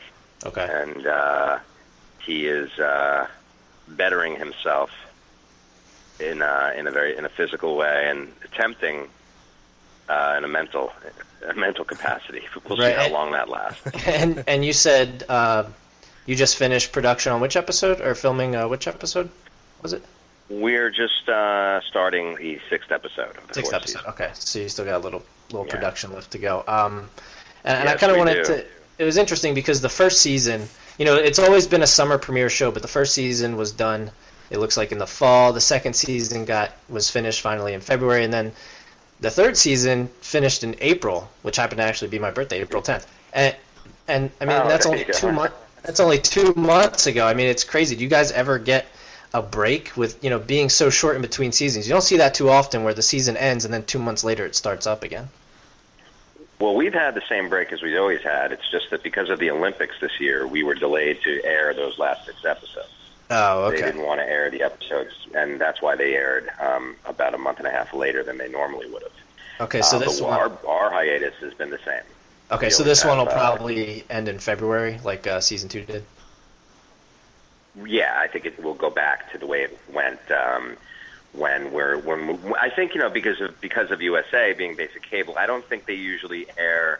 Okay. 0.45 0.67
and 0.69 1.07
uh, 1.07 1.57
he 2.19 2.45
is 2.45 2.69
uh, 2.77 3.25
bettering 3.87 4.35
himself 4.35 4.91
in 6.19 6.43
uh, 6.43 6.73
in 6.77 6.85
a 6.85 6.91
very 6.91 7.17
in 7.17 7.25
a 7.25 7.29
physical 7.29 7.75
way 7.75 8.07
and 8.07 8.31
attempting 8.43 9.09
uh, 10.09 10.35
in 10.37 10.43
a 10.43 10.47
mental 10.47 10.91
a 11.47 11.53
mental 11.53 11.83
capacity. 11.85 12.41
We'll 12.67 12.77
see 12.77 12.91
how 12.91 13.09
long 13.09 13.31
that 13.31 13.49
lasts. 13.49 13.81
And 14.07 14.43
and 14.47 14.63
you 14.65 14.73
said 14.73 15.23
uh, 15.29 15.65
you 16.25 16.35
just 16.35 16.55
finished 16.57 16.91
production 16.91 17.31
on 17.33 17.41
which 17.41 17.55
episode 17.55 17.99
or 18.01 18.15
filming 18.15 18.55
uh, 18.55 18.67
which 18.67 18.87
episode 18.87 19.29
was 19.81 19.93
it? 19.93 20.03
We're 20.49 20.89
just 20.89 21.27
uh, 21.29 21.81
starting 21.81 22.35
the 22.35 22.59
sixth 22.69 22.91
episode 22.91 23.37
of 23.37 23.47
the 23.47 23.53
Sixth 23.55 23.73
episode. 23.73 23.97
season. 23.99 24.09
Okay, 24.11 24.29
so 24.33 24.59
you 24.59 24.69
still 24.69 24.85
got 24.85 24.95
a 24.95 25.03
little 25.03 25.23
little 25.51 25.65
Yeah. 25.65 25.73
production 25.75 26.13
left 26.13 26.31
to 26.31 26.37
go. 26.37 26.63
Um, 26.67 27.09
and, 27.63 27.79
and 27.79 27.89
I 27.89 27.95
kind 27.95 28.11
of 28.11 28.17
wanted 28.17 28.35
do. 28.35 28.43
to. 28.43 28.65
It 28.99 29.05
was 29.05 29.17
interesting 29.17 29.53
because 29.55 29.81
the 29.81 29.89
first 29.89 30.21
season, 30.21 30.67
you 30.99 31.05
know, 31.05 31.15
it's 31.15 31.39
always 31.39 31.65
been 31.67 31.81
a 31.81 31.87
summer 31.87 32.17
premiere 32.19 32.49
show, 32.49 32.71
but 32.71 32.81
the 32.81 32.87
first 32.87 33.13
season 33.15 33.57
was 33.57 33.71
done. 33.71 34.11
It 34.51 34.59
looks 34.59 34.77
like 34.77 34.91
in 34.91 34.99
the 34.99 35.07
fall. 35.07 35.51
The 35.53 35.61
second 35.61 35.93
season 35.95 36.45
got 36.45 36.71
was 36.89 37.09
finished 37.09 37.41
finally 37.41 37.73
in 37.73 37.81
February, 37.81 38.23
and 38.23 38.31
then 38.33 38.51
the 39.19 39.29
third 39.29 39.57
season 39.57 40.07
finished 40.21 40.63
in 40.63 40.75
April, 40.79 41.29
which 41.41 41.55
happened 41.55 41.79
to 41.79 41.83
actually 41.83 42.09
be 42.09 42.19
my 42.19 42.31
birthday, 42.31 42.61
April 42.61 42.81
tenth. 42.81 43.07
And 43.33 43.55
and 44.07 44.31
I 44.41 44.45
mean 44.45 44.61
Oh, 44.61 44.67
that's 44.67 44.85
only 44.85 45.05
two 45.05 45.31
months. 45.31 45.55
That's 45.83 45.99
only 45.99 46.19
two 46.19 46.53
months 46.55 47.07
ago. 47.07 47.27
I 47.27 47.33
mean, 47.33 47.47
it's 47.47 47.63
crazy. 47.63 47.95
Do 47.95 48.03
you 48.03 48.09
guys 48.09 48.31
ever 48.31 48.57
get 48.57 48.85
a 49.33 49.41
break 49.41 49.95
with 49.97 50.23
you 50.23 50.29
know 50.29 50.39
being 50.39 50.69
so 50.69 50.89
short 50.89 51.15
in 51.15 51.21
between 51.21 51.51
seasons? 51.51 51.87
You 51.87 51.93
don't 51.93 52.03
see 52.03 52.17
that 52.17 52.33
too 52.33 52.49
often, 52.49 52.83
where 52.83 52.93
the 52.93 53.01
season 53.01 53.37
ends 53.37 53.65
and 53.65 53.73
then 53.73 53.83
two 53.83 53.99
months 53.99 54.23
later 54.23 54.45
it 54.45 54.55
starts 54.55 54.87
up 54.87 55.03
again. 55.03 55.29
Well, 56.59 56.75
we've 56.75 56.93
had 56.93 57.13
the 57.13 57.23
same 57.27 57.49
break 57.49 57.73
as 57.73 57.81
we've 57.81 57.99
always 57.99 58.21
had. 58.21 58.53
It's 58.53 58.69
just 58.71 58.89
that 58.91 59.03
because 59.03 59.29
of 59.29 59.39
the 59.39 59.51
Olympics 59.51 59.95
this 59.99 60.19
year, 60.21 60.47
we 60.47 60.63
were 60.63 60.75
delayed 60.75 61.21
to 61.23 61.43
air 61.43 61.73
those 61.73 61.99
last 61.99 62.25
six 62.25 62.45
episodes. 62.45 62.92
Oh, 63.29 63.71
They 63.71 63.77
didn't 63.77 64.01
want 64.01 64.19
to 64.19 64.27
air 64.27 64.49
the 64.51 64.61
episodes, 64.63 65.11
and 65.33 65.59
that's 65.59 65.81
why 65.81 65.95
they 65.95 66.13
aired 66.13 66.49
um, 66.59 66.95
about 67.05 67.33
a 67.33 67.37
month 67.37 67.57
and 67.59 67.67
a 67.67 67.71
half 67.71 67.93
later 67.93 68.23
than 68.23 68.37
they 68.37 68.49
normally 68.49 68.87
would 68.89 69.03
have. 69.03 69.11
Okay, 69.61 69.81
so 69.81 69.97
Uh, 69.97 69.99
this 69.99 70.21
one. 70.21 70.33
our, 70.33 70.51
our 70.67 70.91
hiatus 70.91 71.33
has 71.41 71.53
been 71.53 71.69
the 71.69 71.79
same. 71.85 72.03
Okay, 72.51 72.69
so 72.69 72.83
this 72.83 73.03
one 73.05 73.17
will 73.17 73.27
uh, 73.29 73.33
probably 73.33 74.03
end 74.09 74.27
in 74.27 74.37
February, 74.39 74.99
like 75.03 75.25
uh, 75.25 75.39
season 75.39 75.69
two 75.69 75.81
did. 75.83 76.03
Yeah, 77.85 78.13
I 78.19 78.27
think 78.27 78.45
it 78.45 78.61
will 78.61 78.75
go 78.75 78.89
back 78.89 79.31
to 79.31 79.37
the 79.37 79.47
way 79.47 79.63
it 79.63 79.79
went 79.91 80.19
um, 80.29 80.77
when 81.31 81.71
we're 81.71 81.97
when 81.97 82.27
we, 82.43 82.53
I 82.55 82.69
think 82.69 82.93
you 82.93 83.01
know 83.01 83.09
because 83.09 83.41
of 83.41 83.59
because 83.61 83.89
of 83.89 84.01
USA 84.01 84.53
being 84.53 84.75
basic 84.75 85.01
cable. 85.01 85.35
I 85.37 85.47
don't 85.47 85.65
think 85.65 85.85
they 85.85 85.95
usually 85.95 86.45
air 86.57 86.99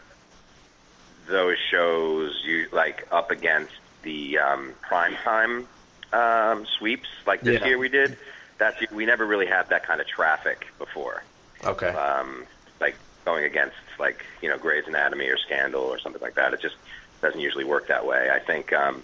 those 1.28 1.56
shows 1.70 2.42
you 2.44 2.66
like 2.72 3.06
up 3.12 3.30
against 3.30 3.74
the 4.02 4.38
um, 4.38 4.72
prime 4.82 5.14
time 5.22 5.68
um, 6.14 6.66
sweeps 6.78 7.08
like 7.26 7.40
this 7.40 7.60
Yeah. 7.60 7.66
year 7.66 7.78
we 7.78 7.88
did. 7.88 8.16
That's 8.58 8.78
we 8.92 9.04
never 9.06 9.26
really 9.26 9.46
had 9.46 9.68
that 9.70 9.84
kind 9.84 10.00
of 10.00 10.06
traffic 10.06 10.66
before. 10.78 11.22
Okay. 11.64 11.88
um, 11.88 12.44
like 12.80 12.96
going 13.24 13.44
against 13.44 13.76
like 13.98 14.24
you 14.42 14.48
know 14.48 14.58
Grey's 14.58 14.86
Anatomy 14.86 15.26
or 15.26 15.36
Scandal 15.38 15.82
or 15.82 15.98
something 15.98 16.22
like 16.22 16.34
that. 16.34 16.54
It 16.54 16.60
just 16.60 16.76
doesn't 17.22 17.40
usually 17.40 17.64
work 17.64 17.88
that 17.88 18.06
way. 18.06 18.30
I 18.30 18.38
think 18.38 18.72
um, 18.72 19.02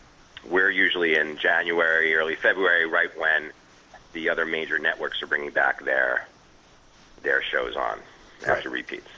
we're 0.48 0.70
usually 0.70 1.16
in 1.16 1.36
January, 1.38 2.14
early 2.14 2.36
February, 2.36 2.86
right 2.86 3.10
when 3.18 3.50
the 4.12 4.28
other 4.28 4.44
major 4.44 4.78
networks 4.78 5.22
are 5.22 5.26
bringing 5.26 5.50
back 5.50 5.84
their 5.84 6.26
their 7.22 7.42
shows 7.42 7.76
on 7.76 7.98
after 8.46 8.70
repeats. 8.70 9.08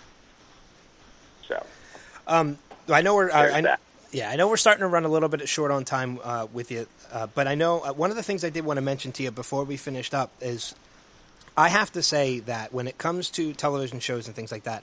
So 1.47 1.65
Um, 2.27 2.59
I 2.89 3.03
know 3.03 3.15
we're. 3.15 3.31
I, 3.31 3.61
I, 3.61 3.77
yeah, 4.13 4.31
I 4.31 4.37
know 4.37 4.49
we're 4.49 4.57
starting 4.57 4.81
to 4.83 4.89
run 4.89 5.05
a 5.05 5.09
little 5.09 5.29
bit 5.29 5.47
short 5.49 5.71
on 5.71 5.85
time 5.85 6.19
uh, 6.23 6.47
with 6.53 6.71
you, 6.71 6.87
uh, 7.13 7.27
but 7.35 7.47
I 7.47 7.55
know 7.55 7.81
uh, 7.81 7.93
one 7.93 8.11
of 8.11 8.17
the 8.17 8.23
things 8.23 8.45
I 8.45 8.51
did 8.51 8.65
want 8.65 8.79
to 8.79 8.83
mention 8.83 9.13
to 9.13 9.23
you 9.23 9.31
before 9.31 9.65
we 9.65 9.77
finished 9.77 10.15
up 10.15 10.33
is 10.41 10.75
I 11.57 11.69
have 11.69 11.93
to 11.93 12.03
say 12.03 12.41
that 12.41 12.73
when 12.73 12.89
it 12.89 12.97
comes 12.97 13.31
to 13.31 13.53
television 13.53 14.01
shows 14.01 14.27
and 14.27 14.35
things 14.35 14.51
like 14.51 14.65
that, 14.65 14.83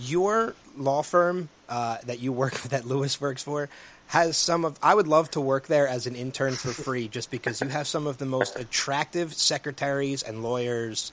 your 0.00 0.54
law 0.76 1.02
firm 1.02 1.48
uh, 1.68 1.98
that 2.06 2.20
you 2.20 2.32
work 2.32 2.54
that 2.62 2.86
Louis 2.86 3.20
works 3.20 3.42
for 3.42 3.68
has 4.08 4.36
some 4.36 4.64
of. 4.64 4.78
I 4.82 4.94
would 4.94 5.08
love 5.08 5.30
to 5.32 5.40
work 5.40 5.66
there 5.66 5.88
as 5.88 6.06
an 6.06 6.14
intern 6.14 6.54
for 6.54 6.68
free, 6.68 7.08
just 7.08 7.30
because 7.30 7.60
you 7.60 7.68
have 7.68 7.86
some 7.86 8.06
of 8.06 8.18
the 8.18 8.26
most 8.26 8.56
attractive 8.56 9.34
secretaries 9.34 10.22
and 10.22 10.42
lawyers 10.42 11.12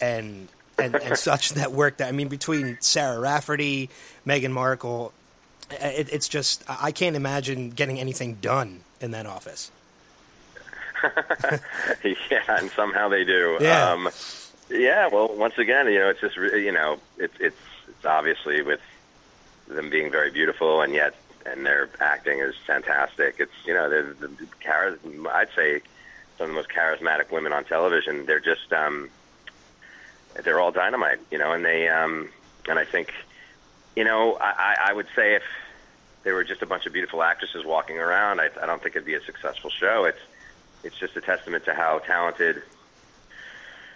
and 0.00 0.48
and, 0.78 0.94
and 0.94 1.16
such 1.16 1.50
that 1.50 1.72
work 1.72 1.98
That 1.98 2.08
I 2.08 2.12
mean, 2.12 2.28
between 2.28 2.78
Sarah 2.80 3.20
Rafferty, 3.20 3.90
Meghan 4.26 4.52
Markle, 4.52 5.12
it, 5.70 6.08
it's 6.12 6.28
just 6.28 6.64
I 6.68 6.92
can't 6.92 7.16
imagine 7.16 7.70
getting 7.70 7.98
anything 7.98 8.34
done 8.34 8.80
in 9.00 9.10
that 9.12 9.26
office. 9.26 9.70
yeah, 12.04 12.42
and 12.48 12.70
somehow 12.70 13.08
they 13.08 13.24
do. 13.24 13.58
Yeah. 13.60 13.90
Um, 13.90 14.08
yeah. 14.70 15.08
Well, 15.08 15.34
once 15.36 15.58
again, 15.58 15.86
you 15.86 15.98
know, 15.98 16.10
it's 16.10 16.20
just 16.20 16.36
you 16.36 16.72
know, 16.72 16.98
it's 17.18 17.34
it's 17.40 17.56
it's 17.88 18.04
obviously 18.04 18.62
with 18.62 18.80
them 19.68 19.90
being 19.90 20.10
very 20.10 20.30
beautiful, 20.30 20.80
and 20.80 20.92
yet 20.94 21.14
and 21.44 21.64
their 21.64 21.88
acting 22.00 22.40
is 22.40 22.54
fantastic. 22.66 23.36
It's 23.38 23.52
you 23.64 23.74
know, 23.74 23.88
they're 23.88 24.14
the, 24.14 24.28
the 24.28 24.46
char- 24.60 24.98
I'd 25.32 25.48
say 25.54 25.80
some 26.38 26.44
of 26.44 26.48
the 26.48 26.54
most 26.54 26.68
charismatic 26.68 27.30
women 27.30 27.52
on 27.52 27.64
television. 27.64 28.26
They're 28.26 28.40
just 28.40 28.72
um, 28.72 29.10
they're 30.42 30.60
all 30.60 30.72
dynamite, 30.72 31.20
you 31.30 31.38
know, 31.38 31.52
and 31.52 31.64
they 31.64 31.88
um, 31.88 32.28
and 32.68 32.78
I 32.78 32.84
think 32.84 33.12
you 33.96 34.04
know, 34.04 34.36
I, 34.40 34.76
I 34.88 34.92
would 34.92 35.06
say 35.16 35.34
if 35.34 35.42
there 36.22 36.34
were 36.34 36.44
just 36.44 36.62
a 36.62 36.66
bunch 36.66 36.86
of 36.86 36.92
beautiful 36.92 37.22
actresses 37.22 37.64
walking 37.64 37.98
around, 37.98 38.40
I, 38.40 38.50
I 38.60 38.66
don't 38.66 38.82
think 38.82 38.94
it'd 38.94 39.06
be 39.06 39.14
a 39.14 39.22
successful 39.24 39.70
show. 39.70 40.04
It's 40.04 40.20
it's 40.84 40.96
just 40.98 41.16
a 41.16 41.20
testament 41.20 41.64
to 41.64 41.74
how 41.74 41.98
talented 42.00 42.62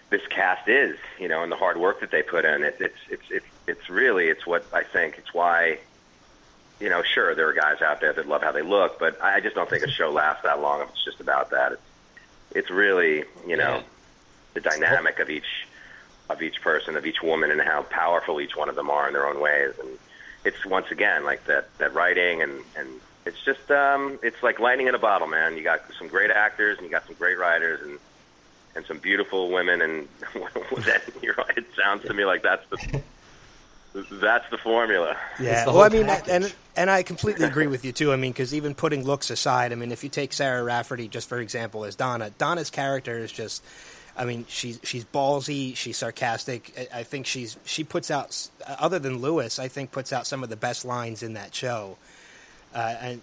this 0.08 0.22
cast 0.28 0.68
is, 0.68 0.96
you 1.20 1.28
know, 1.28 1.42
and 1.44 1.52
the 1.52 1.56
hard 1.56 1.76
work 1.76 2.00
that 2.00 2.10
they 2.10 2.22
put 2.22 2.44
in. 2.44 2.62
It, 2.64 2.76
it's 2.80 2.96
it's 3.10 3.22
it's 3.30 3.46
it's 3.66 3.90
really 3.90 4.28
it's 4.28 4.46
what 4.46 4.64
I 4.72 4.82
think. 4.82 5.18
It's 5.18 5.32
why, 5.34 5.78
you 6.80 6.88
know, 6.88 7.02
sure 7.02 7.34
there 7.34 7.48
are 7.48 7.52
guys 7.52 7.80
out 7.82 8.00
there 8.00 8.12
that 8.12 8.26
love 8.26 8.42
how 8.42 8.52
they 8.52 8.62
look, 8.62 8.98
but 8.98 9.22
I 9.22 9.40
just 9.40 9.54
don't 9.54 9.68
think 9.68 9.84
a 9.84 9.90
show 9.90 10.10
lasts 10.10 10.42
that 10.44 10.60
long 10.60 10.80
if 10.82 10.88
it's 10.88 11.04
just 11.04 11.20
about 11.20 11.50
that. 11.50 11.72
It's 11.72 11.82
it's 12.52 12.70
really 12.70 13.24
you 13.46 13.56
know 13.56 13.76
Yeah. 13.76 13.82
the 14.54 14.60
dynamic 14.60 15.18
of 15.20 15.30
each 15.30 15.66
of 16.30 16.42
each 16.42 16.60
person 16.62 16.96
of 16.96 17.04
each 17.06 17.22
woman 17.22 17.50
and 17.50 17.60
how 17.60 17.82
powerful 17.82 18.40
each 18.40 18.56
one 18.56 18.68
of 18.68 18.74
them 18.76 18.90
are 18.90 19.06
in 19.06 19.12
their 19.12 19.26
own 19.26 19.40
ways 19.40 19.72
and 19.80 19.88
it's 20.44 20.64
once 20.64 20.90
again 20.90 21.24
like 21.24 21.44
that 21.46 21.68
that 21.78 21.92
writing 21.94 22.40
and 22.42 22.52
and 22.76 22.88
it's 23.26 23.40
just 23.44 23.70
um 23.70 24.18
it's 24.22 24.42
like 24.42 24.58
lightning 24.58 24.86
in 24.86 24.94
a 24.94 24.98
bottle 24.98 25.26
man 25.26 25.56
you 25.56 25.62
got 25.62 25.80
some 25.98 26.08
great 26.08 26.30
actors 26.30 26.78
and 26.78 26.86
you 26.86 26.90
got 26.90 27.04
some 27.06 27.14
great 27.16 27.38
writers 27.38 27.80
and 27.82 27.98
and 28.76 28.86
some 28.86 28.98
beautiful 28.98 29.50
women 29.50 29.82
and 29.82 30.08
that 30.86 31.02
you're 31.22 31.34
right 31.34 31.58
it 31.58 31.66
sounds 31.76 32.02
to 32.04 32.14
me 32.14 32.24
like 32.24 32.42
that's 32.42 32.64
the 32.70 33.02
that's 34.20 34.48
the 34.50 34.58
formula 34.58 35.16
Yeah, 35.40 35.64
the 35.64 35.72
well, 35.72 35.82
I 35.82 35.88
mean, 35.88 36.06
package. 36.06 36.28
and 36.32 36.54
and 36.76 36.88
I 36.90 37.02
completely 37.02 37.44
agree 37.44 37.66
with 37.66 37.84
you 37.84 37.90
too. 37.90 38.12
I 38.12 38.16
mean, 38.16 38.30
because 38.30 38.54
even 38.54 38.72
putting 38.72 39.02
looks 39.04 39.30
aside, 39.30 39.72
I 39.72 39.74
mean, 39.74 39.90
if 39.90 40.04
you 40.04 40.08
take 40.08 40.32
Sarah 40.32 40.62
Rafferty 40.62 41.08
just 41.08 41.28
for 41.28 41.40
example 41.40 41.84
as 41.84 41.96
Donna, 41.96 42.30
Donna's 42.38 42.70
character 42.70 43.18
is 43.18 43.32
just, 43.32 43.64
I 44.20 44.24
mean, 44.26 44.44
she's 44.48 44.78
she's 44.84 45.04
ballsy, 45.04 45.74
she's 45.74 45.96
sarcastic. 45.96 46.72
I, 46.92 47.00
I 47.00 47.02
think 47.04 47.26
she's 47.26 47.56
she 47.64 47.82
puts 47.84 48.10
out, 48.10 48.48
other 48.66 48.98
than 48.98 49.18
Louis, 49.18 49.58
I 49.58 49.68
think 49.68 49.90
puts 49.92 50.12
out 50.12 50.26
some 50.26 50.42
of 50.42 50.50
the 50.50 50.56
best 50.56 50.84
lines 50.84 51.22
in 51.22 51.32
that 51.34 51.54
show, 51.54 51.96
uh, 52.74 52.94
and. 53.00 53.20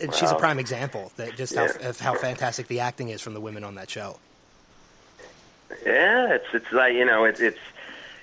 And 0.00 0.14
she's 0.14 0.30
a 0.30 0.36
prime 0.36 0.60
example 0.60 1.10
that 1.16 1.34
just 1.36 1.52
Yeah. 1.54 1.66
how, 1.82 1.88
of 1.88 1.98
how 1.98 2.14
fantastic 2.14 2.68
the 2.68 2.78
acting 2.78 3.08
is 3.08 3.20
from 3.20 3.34
the 3.34 3.40
women 3.40 3.64
on 3.64 3.74
that 3.74 3.90
show. 3.90 4.16
Yeah, 5.84 6.34
it's 6.34 6.46
it's 6.52 6.70
like 6.72 6.94
you 6.94 7.04
know 7.04 7.24
it's 7.24 7.40
it's 7.40 7.58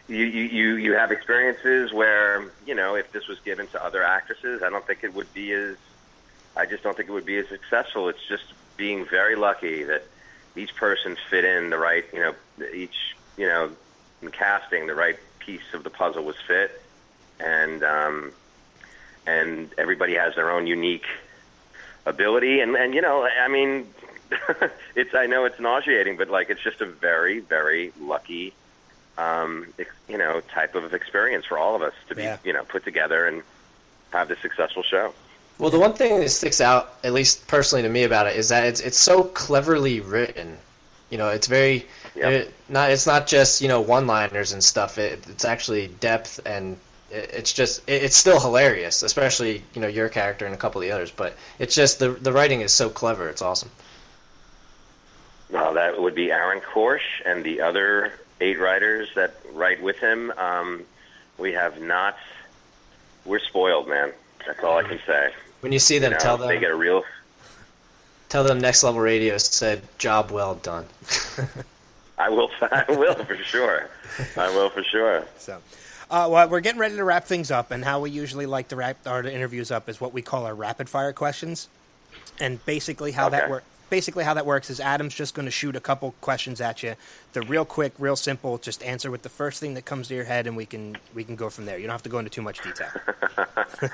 you 0.07 0.23
you 0.25 0.43
you 0.43 0.75
you 0.77 0.93
have 0.93 1.11
experiences 1.11 1.91
where 1.91 2.45
you 2.65 2.75
know 2.75 2.95
if 2.95 3.11
this 3.11 3.27
was 3.27 3.39
given 3.41 3.67
to 3.67 3.83
other 3.83 4.03
actresses, 4.03 4.63
I 4.63 4.69
don't 4.69 4.87
think 4.87 5.03
it 5.03 5.13
would 5.13 5.33
be 5.33 5.51
as 5.51 5.75
I 6.55 6.65
just 6.65 6.81
don't 6.81 6.95
think 6.95 7.09
it 7.09 7.11
would 7.11 7.25
be 7.25 7.37
as 7.37 7.47
successful. 7.49 8.07
It's 8.07 8.25
just 8.25 8.45
being 8.77 9.05
very 9.05 9.35
lucky 9.35 9.83
that 9.83 10.05
each 10.55 10.75
person 10.75 11.17
fit 11.29 11.43
in 11.43 11.69
the 11.69 11.77
right 11.77 12.05
you 12.13 12.19
know 12.19 12.33
each 12.73 13.15
you 13.37 13.47
know 13.47 13.69
in 14.21 14.31
casting 14.31 14.87
the 14.87 14.95
right 14.95 15.17
piece 15.39 15.73
of 15.73 15.83
the 15.83 15.89
puzzle 15.89 16.23
was 16.23 16.35
fit, 16.47 16.81
and 17.39 17.83
um, 17.83 18.31
and 19.27 19.69
everybody 19.77 20.15
has 20.15 20.35
their 20.35 20.49
own 20.51 20.65
unique 20.67 21.05
ability 22.05 22.59
and 22.61 22.75
and 22.75 22.93
you 22.93 23.01
know 23.01 23.27
I 23.27 23.47
mean 23.47 23.87
it's 24.95 25.13
I 25.15 25.25
know 25.25 25.45
it's 25.45 25.59
nauseating 25.59 26.17
but 26.17 26.29
like 26.29 26.49
it's 26.49 26.61
just 26.61 26.81
a 26.81 26.85
very 26.85 27.39
very 27.39 27.91
lucky 27.99 28.53
um 29.17 29.67
you 30.07 30.17
know 30.17 30.41
type 30.41 30.75
of 30.75 30.93
experience 30.93 31.45
for 31.45 31.57
all 31.57 31.75
of 31.75 31.81
us 31.81 31.93
to 32.09 32.15
be 32.15 32.23
Yeah. 32.23 32.37
you 32.43 32.53
know 32.53 32.63
put 32.63 32.83
together 32.83 33.25
and 33.27 33.41
have 34.11 34.27
this 34.27 34.39
successful 34.39 34.83
show. 34.83 35.13
Well, 35.57 35.69
the 35.69 35.79
one 35.79 35.93
thing 35.93 36.19
that 36.19 36.29
sticks 36.29 36.59
out, 36.59 36.93
at 37.03 37.13
least 37.13 37.47
personally 37.47 37.83
to 37.83 37.89
me, 37.89 38.03
about 38.03 38.27
it 38.27 38.35
is 38.35 38.49
that 38.49 38.65
it's 38.65 38.81
it's 38.81 38.99
so 38.99 39.23
cleverly 39.23 40.01
written. 40.01 40.57
You 41.09 41.17
know, 41.17 41.29
it's 41.29 41.47
very 41.47 41.85
Yep. 42.15 42.31
It, 42.31 42.53
not 42.69 42.91
it's 42.91 43.05
not 43.05 43.27
just 43.27 43.61
you 43.61 43.67
know 43.67 43.81
one-liners 43.81 44.53
and 44.53 44.63
stuff. 44.63 44.97
It, 44.97 45.25
it's 45.27 45.45
actually 45.45 45.87
depth 45.87 46.39
and 46.45 46.77
it, 47.11 47.31
it's 47.33 47.53
just 47.53 47.81
it's 47.87 48.15
still 48.15 48.39
hilarious, 48.39 49.03
especially 49.03 49.63
you 49.73 49.81
know 49.81 49.87
your 49.87 50.09
character 50.09 50.45
and 50.45 50.55
a 50.55 50.57
couple 50.57 50.81
of 50.81 50.87
the 50.87 50.93
others. 50.93 51.11
But 51.11 51.35
it's 51.59 51.75
just 51.75 51.99
the 51.99 52.09
the 52.09 52.31
writing 52.31 52.61
is 52.61 52.71
so 52.71 52.89
clever. 52.89 53.29
It's 53.29 53.41
awesome. 53.41 53.69
Well, 55.49 55.73
that 55.73 56.01
would 56.01 56.15
be 56.15 56.31
Aaron 56.31 56.61
Korsh 56.61 57.21
and 57.25 57.43
the 57.43 57.61
other 57.61 58.13
eight 58.41 58.59
writers 58.59 59.09
that 59.15 59.35
write 59.51 59.81
with 59.81 59.99
him. 59.99 60.31
Um, 60.37 60.83
we 61.37 61.53
have 61.53 61.81
not. 61.81 62.17
We're 63.25 63.39
spoiled, 63.39 63.87
man. 63.87 64.13
That's 64.45 64.63
all 64.63 64.77
I 64.77 64.83
can 64.83 64.99
say. 65.05 65.33
When 65.65 65.71
you 65.71 65.79
see 65.79 65.97
them, 65.97 66.11
You 66.11 66.17
know, 66.17 66.21
tell 66.21 66.37
They 66.37 66.47
them 66.53 66.61
get 66.61 66.69
a 66.69 66.75
real. 66.75 67.03
tell 68.29 68.43
them 68.43 68.59
Next 68.59 68.83
Level 68.83 69.01
Radio 69.01 69.35
said 69.39 69.81
job 69.97 70.29
well 70.29 70.53
done. 70.53 70.85
I 72.19 72.29
will. 72.29 72.51
I 72.61 72.85
will 72.89 73.15
for 73.15 73.35
sure. 73.37 73.89
I 74.37 74.47
will 74.49 74.69
for 74.69 74.83
sure. 74.83 75.25
So, 75.39 75.59
uh, 76.11 76.27
well, 76.29 76.47
we're 76.49 76.59
getting 76.59 76.79
ready 76.79 76.97
to 76.97 77.03
wrap 77.03 77.25
things 77.25 77.49
up, 77.49 77.71
and 77.71 77.83
how 77.83 77.99
we 77.99 78.11
usually 78.11 78.45
like 78.45 78.67
to 78.67 78.75
wrap 78.75 79.07
our 79.07 79.23
interviews 79.23 79.71
up 79.71 79.89
is 79.89 79.99
what 79.99 80.13
we 80.13 80.21
call 80.21 80.45
our 80.45 80.53
rapid 80.53 80.87
fire 80.87 81.13
questions. 81.13 81.67
And 82.39 82.63
basically, 82.67 83.11
how 83.11 83.29
that 83.29 83.49
works. 83.49 83.65
Basically, 83.89 84.23
how 84.23 84.33
that 84.33 84.45
works 84.45 84.69
is 84.69 84.79
Adam's 84.79 85.13
just 85.13 85.35
going 85.35 85.45
to 85.45 85.51
shoot 85.51 85.75
a 85.75 85.79
couple 85.79 86.15
questions 86.21 86.59
at 86.59 86.81
you. 86.81 86.95
They're 87.33 87.43
real 87.43 87.65
quick, 87.65 87.93
real 87.99 88.15
simple. 88.15 88.57
Just 88.57 88.83
answer 88.83 89.11
with 89.11 89.21
the 89.21 89.29
first 89.29 89.59
thing 89.59 89.75
that 89.75 89.85
comes 89.85 90.07
to 90.07 90.15
your 90.15 90.23
head, 90.23 90.47
and 90.47 90.57
we 90.57 90.65
can 90.65 90.97
we 91.13 91.23
can 91.23 91.35
go 91.35 91.49
from 91.49 91.65
there. 91.65 91.77
You 91.77 91.85
don't 91.85 91.93
have 91.93 92.03
to 92.03 92.09
go 92.09 92.19
into 92.19 92.31
too 92.31 92.41
much 92.41 92.61
detail. 92.61 92.89
All 93.81 93.89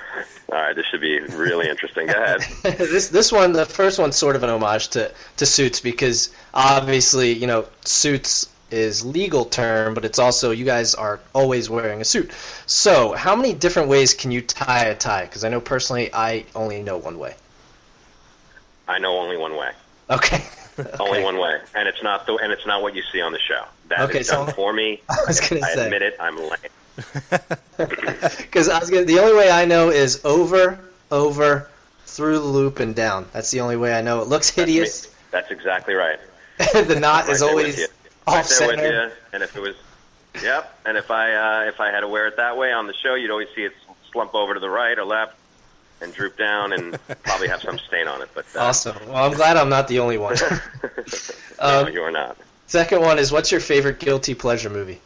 right, 0.50 0.76
this 0.76 0.86
should 0.86 1.02
be 1.02 1.20
really 1.20 1.70
interesting. 1.70 2.08
Go 2.08 2.14
ahead. 2.14 2.42
this 2.78 3.10
this 3.10 3.32
one, 3.32 3.52
the 3.52 3.66
first 3.66 4.00
one's 4.00 4.16
sort 4.16 4.36
of 4.36 4.44
an 4.44 4.50
homage 4.50 4.90
to 4.90 5.12
to 5.38 5.46
Suits 5.46 5.82
because 5.82 6.34
obviously 6.54 7.34
you 7.34 7.48
know 7.48 7.66
Suits 7.84 8.48
is 8.72 9.06
legal 9.06 9.46
term, 9.46 9.94
but 9.94 10.06
it's 10.06 10.20
also 10.20 10.52
you 10.52 10.66
guys 10.66 10.96
are 10.96 11.20
always 11.36 11.70
wearing 11.70 12.02
a 12.02 12.06
suit. 12.06 12.32
So 12.66 13.12
how 13.12 13.36
many 13.36 13.54
different 13.54 13.90
ways 13.90 14.14
can 14.14 14.32
you 14.32 14.42
tie 14.42 14.86
a 14.86 14.96
tie? 14.96 15.26
Because 15.26 15.44
I 15.44 15.50
know 15.50 15.60
personally, 15.60 16.10
I 16.14 16.46
only 16.56 16.82
know 16.82 16.98
one 16.98 17.20
way. 17.20 17.36
I 18.92 19.00
know 19.00 19.18
only 19.18 19.38
one 19.38 19.56
way. 19.56 19.72
Okay. 20.10 20.44
Only 21.00 21.22
one 21.22 21.38
way, 21.38 21.60
and 21.76 21.88
it's 21.88 22.02
not 22.02 22.26
the 22.26 22.36
and 22.38 22.52
it's 22.52 22.66
not 22.66 22.82
what 22.82 22.96
you 22.96 23.04
see 23.12 23.22
on 23.22 23.34
the 23.34 23.40
show. 23.40 23.66
That 23.90 24.00
is 24.00 24.10
Okay, 24.10 24.24
so- 24.24 24.46
done 24.46 24.56
for 24.56 24.72
me. 24.74 25.02
I 25.10 25.18
was 25.28 25.40
gonna 25.42 25.62
say. 25.62 25.82
I 25.82 25.86
admit 25.86 26.02
it. 26.02 26.16
I'm 26.20 26.38
lame. 26.38 26.50
because 27.78 28.70
I 28.70 28.80
was 28.80 28.90
gonna, 28.90 29.04
the 29.06 29.20
only 29.20 29.36
way 29.36 29.52
I 29.52 29.66
know 29.66 29.90
is 29.90 30.24
over, 30.24 30.80
over, 31.12 31.70
through 32.06 32.40
the 32.40 32.46
loop 32.46 32.80
and 32.80 32.96
down. 32.96 33.28
That's 33.34 33.52
the 33.52 33.60
only 33.60 33.76
way 33.76 33.94
I 33.94 34.02
know. 34.02 34.22
It 34.22 34.28
looks 34.30 34.50
hideous. 34.50 35.14
That's 35.30 35.52
exactly 35.52 35.94
right. 35.94 36.20
the 36.58 36.98
knot 37.00 37.26
Right 37.26 37.34
is 37.34 37.42
always 37.42 37.88
off 38.26 38.46
center. 38.48 39.08
you. 39.08 39.12
And 39.34 39.44
if 39.44 39.56
it 39.56 39.62
was, 39.62 39.76
yep. 40.42 40.80
And 40.86 40.98
if 40.98 41.12
I 41.12 41.66
uh, 41.66 41.68
if 41.70 41.80
I 41.80 41.92
had 41.92 42.00
to 42.00 42.08
wear 42.08 42.28
it 42.28 42.38
that 42.38 42.58
way 42.58 42.72
on 42.72 42.88
the 42.88 42.94
show, 42.94 43.16
you'd 43.16 43.30
always 43.32 43.50
see 43.56 43.64
it 43.66 43.74
slump 44.12 44.34
over 44.34 44.54
to 44.54 44.60
the 44.60 44.70
right 44.70 44.98
or 44.98 45.06
left 45.06 45.36
and 46.02 46.14
droop 46.14 46.38
down 46.38 46.74
and 46.74 46.98
probably 47.24 47.48
have 47.48 47.62
some 47.62 47.78
stain 47.80 48.08
on 48.08 48.22
it. 48.22 48.30
But 48.34 48.46
uh, 48.56 48.60
Awesome. 48.60 48.98
Well, 49.08 49.26
I'm 49.26 49.34
glad 49.34 49.58
I'm 49.58 49.70
not 49.70 49.88
the 49.88 50.00
only 50.00 50.18
one. 50.18 50.36
no, 51.60 51.82
Um, 51.88 51.94
you 51.94 52.02
are 52.02 52.12
not. 52.12 52.38
Second 52.68 53.02
one 53.02 53.20
is 53.20 53.32
what's 53.32 53.52
your 53.52 53.62
favorite 53.62 54.00
guilty 54.00 54.34
pleasure 54.34 54.70
movie? 54.70 55.00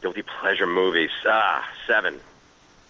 Guilty 0.00 0.22
pleasure 0.22 0.66
movies. 0.66 1.10
Ah, 1.26 1.68
seven. 1.86 2.18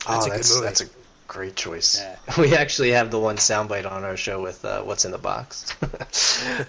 That's 0.09 0.25
oh, 0.25 0.27
a 0.27 0.31
good 0.31 0.39
that's 0.39 0.55
movie. 0.55 0.67
that's 0.67 0.81
a 0.81 0.87
great 1.29 1.57
choice. 1.57 2.01
Yeah. 2.01 2.17
We 2.39 2.57
actually 2.57 2.93
have 2.93 3.11
the 3.11 3.19
one 3.19 3.37
soundbite 3.37 3.91
on 3.91 4.05
our 4.05 4.17
show 4.17 4.41
with 4.43 4.65
uh, 4.65 4.83
what's 4.83 5.05
in 5.05 5.11
the 5.13 5.19
box. 5.19 5.75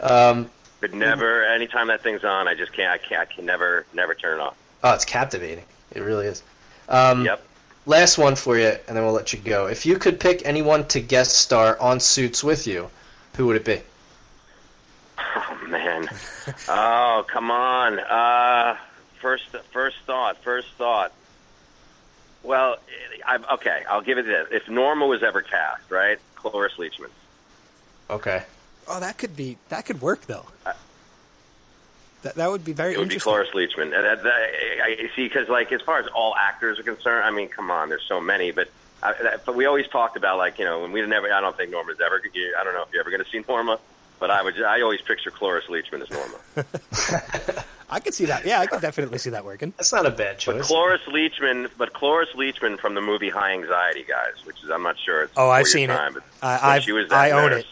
um, 0.02 0.50
But 0.82 0.94
never. 0.94 1.46
Anytime 1.46 1.88
that 1.88 2.02
thing's 2.02 2.26
on, 2.26 2.48
I 2.50 2.56
just 2.56 2.74
can't. 2.74 2.92
I 2.92 2.98
can't. 2.98 3.22
I 3.22 3.34
can 3.34 3.46
never, 3.46 3.86
never 3.94 4.14
turn 4.14 4.40
it 4.40 4.44
off. 4.44 4.58
oh, 4.84 4.94
it's 4.94 5.06
captivating. 5.06 5.64
It 5.94 6.02
really 6.02 6.26
is. 6.28 6.44
Um, 6.90 7.24
Yep. 7.24 7.42
Last 7.86 8.18
one 8.18 8.36
for 8.36 8.58
you, 8.58 8.72
and 8.88 8.96
then 8.96 9.04
we'll 9.04 9.14
let 9.14 9.34
you 9.34 9.40
go. 9.40 9.68
If 9.68 9.86
you 9.86 9.98
could 9.98 10.20
pick 10.20 10.46
anyone 10.46 10.88
to 10.88 11.02
guest 11.02 11.36
star 11.38 11.78
on 11.82 12.00
Suits 12.00 12.44
with 12.44 12.66
you, 12.66 12.90
who 13.36 13.48
would 13.48 13.58
it 13.58 13.66
be? 13.66 13.82
Oh 15.18 15.68
man. 15.68 16.08
oh 16.70 17.26
come 17.28 17.52
on. 17.52 18.00
Uh, 18.00 18.78
first, 19.20 19.50
first 19.72 19.98
thought. 20.06 20.38
First 20.44 20.70
thought. 20.78 21.12
Well, 22.42 22.78
I, 23.26 23.38
okay. 23.54 23.84
I'll 23.90 24.02
give 24.02 24.18
it 24.18 24.26
this. 24.26 24.48
If 24.52 24.70
Norma 24.70 25.06
was 25.06 25.24
ever 25.24 25.42
cast, 25.42 25.90
right? 25.90 26.20
Cloris 26.36 26.74
Leachman. 26.78 27.10
Okay. 28.10 28.44
oh, 28.88 29.00
that 29.00 29.18
could 29.18 29.36
be 29.36 29.58
that 29.70 29.86
could 29.86 30.02
work 30.02 30.26
though. 30.28 30.46
That, 32.24 32.36
that 32.36 32.50
would 32.50 32.66
be 32.66 32.74
very 32.74 32.94
It 32.94 33.00
would 33.00 33.10
be. 33.10 33.20
Cloris 33.20 33.50
Leachman. 33.54 33.84
And 33.84 33.94
that, 33.94 34.24
that, 34.24 34.34
I, 34.34 34.98
I 35.04 35.10
see, 35.16 35.24
because 35.28 35.48
like 35.50 35.72
as 35.72 35.82
far 35.82 36.00
as 36.00 36.08
all 36.08 36.36
actors 36.36 36.80
are 36.80 36.84
concerned, 36.84 37.24
I 37.26 37.32
mean, 37.32 37.50
come 37.50 37.70
on, 37.72 37.90
there's 37.90 38.06
so 38.08 38.20
many. 38.22 38.52
But 38.52 38.70
I, 39.02 39.14
that, 39.22 39.46
but 39.46 39.56
we 39.56 39.66
always 39.66 39.88
talked 39.88 40.18
about 40.18 40.38
like 40.38 40.58
you 40.60 40.66
know 40.66 40.82
when 40.82 40.92
we 40.92 41.06
never. 41.06 41.32
I 41.32 41.42
don't 41.42 41.56
think 41.56 41.72
Norma's 41.72 41.98
ever. 42.04 42.22
I 42.60 42.64
don't 42.64 42.74
know 42.74 42.82
if 42.84 42.90
you're 42.94 43.02
ever 43.02 43.12
going 43.12 43.24
to 43.24 43.30
see 43.30 43.44
Norma, 43.48 43.78
but 44.20 44.32
I 44.32 44.42
would. 44.42 44.62
I 44.64 44.82
always 44.82 45.02
picture 45.02 45.32
Cloris 45.32 45.66
Leachman 45.66 46.02
as 46.02 46.10
Norma. 46.10 47.66
I 47.90 48.00
could 48.00 48.14
see 48.16 48.26
that. 48.26 48.46
Yeah, 48.46 48.60
I 48.60 48.66
could 48.66 48.82
definitely 48.82 49.20
see 49.20 49.30
that 49.32 49.46
working. 49.46 49.72
That's 49.78 49.92
not 49.94 50.06
a 50.08 50.10
bad 50.10 50.36
But 50.38 50.40
choice. 50.40 50.68
Cloris 50.68 51.02
Leachman, 51.08 51.70
but 51.78 51.94
Cloris 51.94 52.30
Leachman 52.36 52.80
from 52.80 52.96
the 52.96 53.02
movie 53.02 53.30
High 53.30 53.52
Anxiety, 53.52 54.04
guys, 54.08 54.34
which 54.46 54.64
is 54.64 54.70
I'm 54.72 54.82
not 54.82 54.98
sure. 54.98 55.24
It's 55.24 55.34
Oh, 55.38 55.50
I've 55.50 55.66
before 55.66 55.80
your 55.80 55.88
seen 55.88 55.90
it. 55.92 55.98
time, 55.98 56.14
But 56.14 56.24
I- 56.42 56.54
when 56.56 56.72
I've- 56.78 56.86
she 56.86 56.92
was 56.92 57.12
I 57.12 57.32
own 57.32 57.52
nurse, 57.52 57.66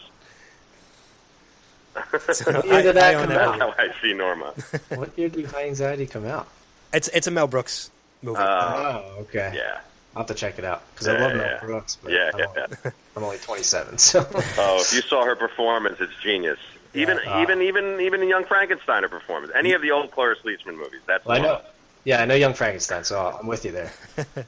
So 2.32 2.50
year 2.64 2.74
I, 2.74 2.82
did 2.82 2.96
that 2.96 3.04
I 3.04 3.14
own 3.14 3.20
come 3.26 3.28
that 3.30 3.40
out? 3.40 3.46
movie. 3.48 3.58
That's 3.58 3.76
how 3.76 3.98
I 3.98 4.02
see 4.02 4.12
Norma. 4.14 4.54
what 4.98 5.16
year 5.18 5.28
did 5.28 5.46
High 5.46 5.66
Anxiety 5.66 6.06
come 6.06 6.24
out? 6.26 6.48
It's 6.92 7.08
it's 7.08 7.26
a 7.26 7.30
Mel 7.30 7.46
Brooks 7.46 7.90
movie. 8.22 8.38
Uh, 8.38 8.42
oh, 8.44 9.16
okay. 9.20 9.52
yeah. 9.54 9.80
I'll 10.14 10.20
have 10.22 10.26
to 10.28 10.34
check 10.34 10.58
it 10.58 10.64
out 10.64 10.82
because 10.94 11.08
I 11.08 11.14
Yeah, 11.14 11.20
love 11.26 11.36
Mel 11.36 11.46
yeah. 11.46 11.60
Brooks. 11.60 11.96
But 12.02 12.12
Yeah, 12.12 12.30
I'm, 12.34 12.38
yeah, 12.40 12.46
only, 12.48 12.60
yeah. 12.84 12.90
I'm 13.16 13.24
only 13.24 13.38
27, 13.38 13.96
so 13.98 14.26
Oh, 14.58 14.78
if 14.80 14.92
you 14.94 15.00
saw 15.02 15.24
her 15.24 15.34
performance, 15.36 15.98
it's 16.00 16.12
genius. 16.22 16.58
Even 16.94 17.18
Ah. 17.26 17.42
even 17.42 17.62
even 17.62 18.00
even 18.00 18.22
in 18.22 18.28
Young 18.28 18.44
Frankenstein, 18.44 19.02
her 19.02 19.08
performance. 19.08 19.52
Any 19.54 19.72
of 19.72 19.80
the 19.82 19.90
old 19.90 20.10
Cloris 20.10 20.38
Leachman 20.44 20.76
movies. 20.76 21.00
That's 21.06 21.24
Well, 21.24 21.38
I 21.38 21.40
know. 21.42 21.60
Yeah, 22.04 22.20
I 22.20 22.24
know 22.26 22.34
Young 22.34 22.52
Frankenstein, 22.54 23.04
so 23.04 23.36
I'm 23.40 23.46
with 23.46 23.64
you 23.64 23.72
there. 23.72 23.92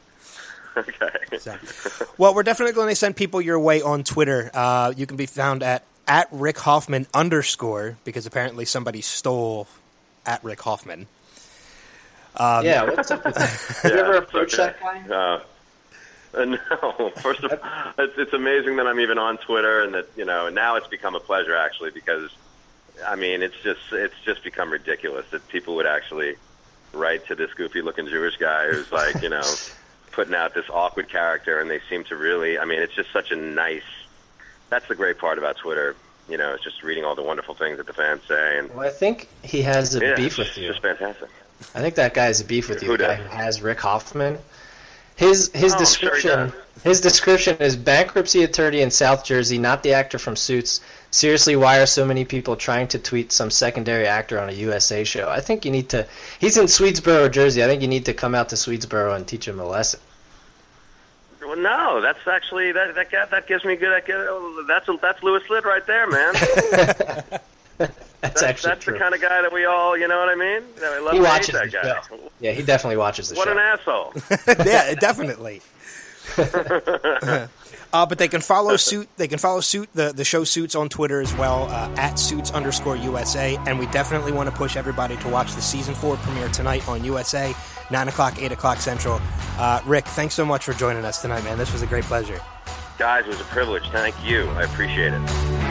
Okay. 0.76 1.08
So- 1.38 1.56
well, 2.18 2.34
we're 2.34 2.42
definitely 2.42 2.72
going 2.74 2.88
to 2.88 2.96
send 2.96 3.14
people 3.14 3.40
your 3.40 3.60
way 3.60 3.80
on 3.80 4.02
Twitter. 4.02 4.50
Uh, 4.52 4.92
you 4.96 5.06
can 5.06 5.16
be 5.16 5.26
found 5.26 5.62
at 5.62 5.84
at 6.06 6.28
Rick 6.30 6.58
Hoffman 6.58 7.06
underscore 7.14 7.96
because 8.04 8.26
apparently 8.26 8.64
somebody 8.64 9.00
stole 9.00 9.66
at 10.26 10.42
Rick 10.44 10.60
Hoffman. 10.62 11.06
Um, 12.36 12.64
yeah, 12.64 12.84
what's 12.84 13.10
up 13.10 13.24
with 13.24 13.34
that? 13.36 13.48
Have 13.82 13.92
you 13.92 13.98
ever 13.98 14.16
it's 14.16 14.28
approached 14.28 14.58
okay. 14.58 14.74
that 14.80 15.08
guy? 15.08 15.14
Uh, 15.14 15.40
uh, 16.36 16.44
no, 16.44 17.10
first 17.16 17.44
of 17.44 17.52
all, 17.52 17.92
it's, 17.98 18.18
it's 18.18 18.32
amazing 18.32 18.76
that 18.76 18.86
I'm 18.86 19.00
even 19.00 19.18
on 19.18 19.38
Twitter, 19.38 19.82
and 19.82 19.94
that 19.94 20.08
you 20.16 20.24
know 20.24 20.48
now 20.48 20.76
it's 20.76 20.88
become 20.88 21.14
a 21.14 21.20
pleasure 21.20 21.54
actually 21.54 21.90
because, 21.90 22.30
I 23.06 23.16
mean, 23.16 23.42
it's 23.42 23.56
just 23.62 23.80
it's 23.92 24.14
just 24.24 24.42
become 24.42 24.70
ridiculous 24.70 25.26
that 25.30 25.46
people 25.48 25.76
would 25.76 25.86
actually 25.86 26.34
write 26.92 27.26
to 27.26 27.34
this 27.34 27.52
goofy-looking 27.54 28.06
Jewish 28.06 28.36
guy 28.36 28.70
who's 28.70 28.90
like 28.92 29.22
you 29.22 29.28
know 29.28 29.42
putting 30.12 30.34
out 30.34 30.54
this 30.54 30.66
awkward 30.70 31.08
character, 31.08 31.60
and 31.60 31.70
they 31.70 31.80
seem 31.88 32.04
to 32.04 32.16
really. 32.16 32.58
I 32.58 32.64
mean, 32.64 32.80
it's 32.80 32.94
just 32.94 33.12
such 33.12 33.30
a 33.30 33.36
nice. 33.36 33.82
That's 34.70 34.86
the 34.88 34.94
great 34.94 35.18
part 35.18 35.38
about 35.38 35.56
Twitter. 35.56 35.94
You 36.28 36.38
know, 36.38 36.54
it's 36.54 36.64
just 36.64 36.82
reading 36.82 37.04
all 37.04 37.14
the 37.14 37.22
wonderful 37.22 37.54
things 37.54 37.76
that 37.76 37.86
the 37.86 37.92
fans 37.92 38.22
say, 38.26 38.58
and 38.58 38.74
Well, 38.74 38.86
I 38.86 38.90
think 38.90 39.28
he 39.42 39.62
has 39.62 39.94
a 39.94 40.00
yeah, 40.00 40.14
beef 40.14 40.38
with 40.38 40.56
you. 40.56 40.68
just 40.68 40.80
fantastic. 40.80 41.28
I 41.74 41.80
think 41.80 41.94
that 41.96 42.14
guy 42.14 42.24
has 42.26 42.40
a 42.40 42.44
beef 42.44 42.68
with 42.68 42.82
you. 42.82 42.88
Who 42.90 42.96
the 42.96 43.04
guy 43.04 43.14
who 43.16 43.28
has 43.28 43.60
Rick 43.62 43.80
Hoffman. 43.80 44.38
His 45.16 45.50
his 45.54 45.72
Oh, 45.72 45.76
I'm 45.76 45.78
sure 45.78 45.78
description 45.78 46.52
his 46.82 47.00
description 47.00 47.56
is 47.58 47.76
bankruptcy 47.76 48.42
attorney 48.42 48.80
in 48.80 48.90
South 48.90 49.24
Jersey, 49.24 49.58
not 49.58 49.82
the 49.82 49.92
actor 49.92 50.18
from 50.18 50.34
Suits. 50.34 50.80
Seriously, 51.12 51.54
why 51.54 51.78
are 51.78 51.86
so 51.86 52.04
many 52.04 52.24
people 52.24 52.56
trying 52.56 52.88
to 52.88 52.98
tweet 52.98 53.30
some 53.30 53.50
secondary 53.50 54.06
actor 54.08 54.40
on 54.40 54.48
a 54.48 54.52
USA 54.52 55.04
show? 55.04 55.28
I 55.28 55.40
think 55.40 55.64
you 55.64 55.70
need 55.70 55.88
to. 55.90 56.06
He's 56.40 56.56
in 56.56 56.66
Swedesboro, 56.66 57.30
Jersey. 57.30 57.62
I 57.62 57.68
think 57.68 57.80
you 57.82 57.88
need 57.88 58.06
to 58.06 58.12
come 58.14 58.34
out 58.34 58.48
to 58.48 58.56
Swedesboro 58.56 59.14
and 59.14 59.26
teach 59.26 59.46
him 59.46 59.60
a 59.60 59.64
lesson. 59.66 60.00
Well, 61.54 61.62
no, 61.62 62.00
that's 62.00 62.26
actually 62.26 62.72
that 62.72 62.94
that 62.94 63.10
that, 63.10 63.30
that 63.30 63.46
gives 63.46 63.64
me 63.64 63.76
good. 63.76 63.90
That, 63.92 64.06
gives- 64.06 64.18
oh, 64.28 64.64
that's 64.68 64.88
that's 65.00 65.22
Louis 65.22 65.42
Litt 65.50 65.64
right 65.64 65.86
there, 65.86 66.06
man. 66.08 66.34
That's, 67.76 68.40
That's, 68.40 68.42
actually 68.42 68.68
that's 68.70 68.84
true. 68.84 68.92
the 68.94 68.98
kind 69.00 69.14
of 69.14 69.20
guy 69.20 69.42
that 69.42 69.52
we 69.52 69.66
all, 69.66 69.98
you 69.98 70.08
know 70.08 70.18
what 70.18 70.30
I 70.30 70.34
mean? 70.34 70.62
That 70.80 70.92
we 70.98 71.04
love 71.04 71.12
he 71.12 71.18
to 71.18 71.24
hate 71.26 71.30
watches 71.30 71.52
that 71.54 71.64
the 71.64 71.70
guy. 71.76 72.00
show. 72.08 72.30
Yeah, 72.40 72.52
he 72.52 72.62
definitely 72.62 72.96
watches 72.96 73.28
the 73.28 73.34
What 73.34 73.44
show. 73.48 73.52
an 73.52 73.58
asshole! 73.58 74.14
yeah, 74.66 74.94
definitely. 74.94 75.60
uh, 77.92 78.06
but 78.06 78.18
they 78.18 78.28
can 78.28 78.40
follow 78.40 78.76
suit. 78.76 79.08
They 79.16 79.28
can 79.28 79.38
follow 79.38 79.60
suit 79.60 79.88
the 79.94 80.12
the 80.12 80.24
show 80.24 80.44
suits 80.44 80.74
on 80.74 80.88
Twitter 80.88 81.20
as 81.20 81.34
well 81.34 81.64
uh, 81.64 81.94
at 81.96 82.18
suits 82.18 82.50
underscore 82.50 82.96
USA. 82.96 83.56
And 83.66 83.78
we 83.78 83.86
definitely 83.86 84.32
want 84.32 84.50
to 84.50 84.54
push 84.54 84.76
everybody 84.76 85.16
to 85.18 85.28
watch 85.28 85.54
the 85.54 85.62
season 85.62 85.94
four 85.94 86.16
premiere 86.16 86.48
tonight 86.48 86.88
on 86.88 87.04
USA, 87.04 87.54
nine 87.90 88.08
o'clock, 88.08 88.40
eight 88.42 88.52
o'clock 88.52 88.78
central. 88.78 89.20
Uh, 89.58 89.80
Rick, 89.86 90.06
thanks 90.06 90.34
so 90.34 90.44
much 90.44 90.64
for 90.64 90.72
joining 90.72 91.04
us 91.04 91.22
tonight, 91.22 91.44
man. 91.44 91.58
This 91.58 91.72
was 91.72 91.82
a 91.82 91.86
great 91.86 92.04
pleasure. 92.04 92.40
Guys, 92.98 93.24
it 93.24 93.28
was 93.28 93.40
a 93.40 93.44
privilege. 93.44 93.88
Thank 93.90 94.14
you. 94.24 94.44
I 94.50 94.62
appreciate 94.62 95.12
it. 95.12 95.63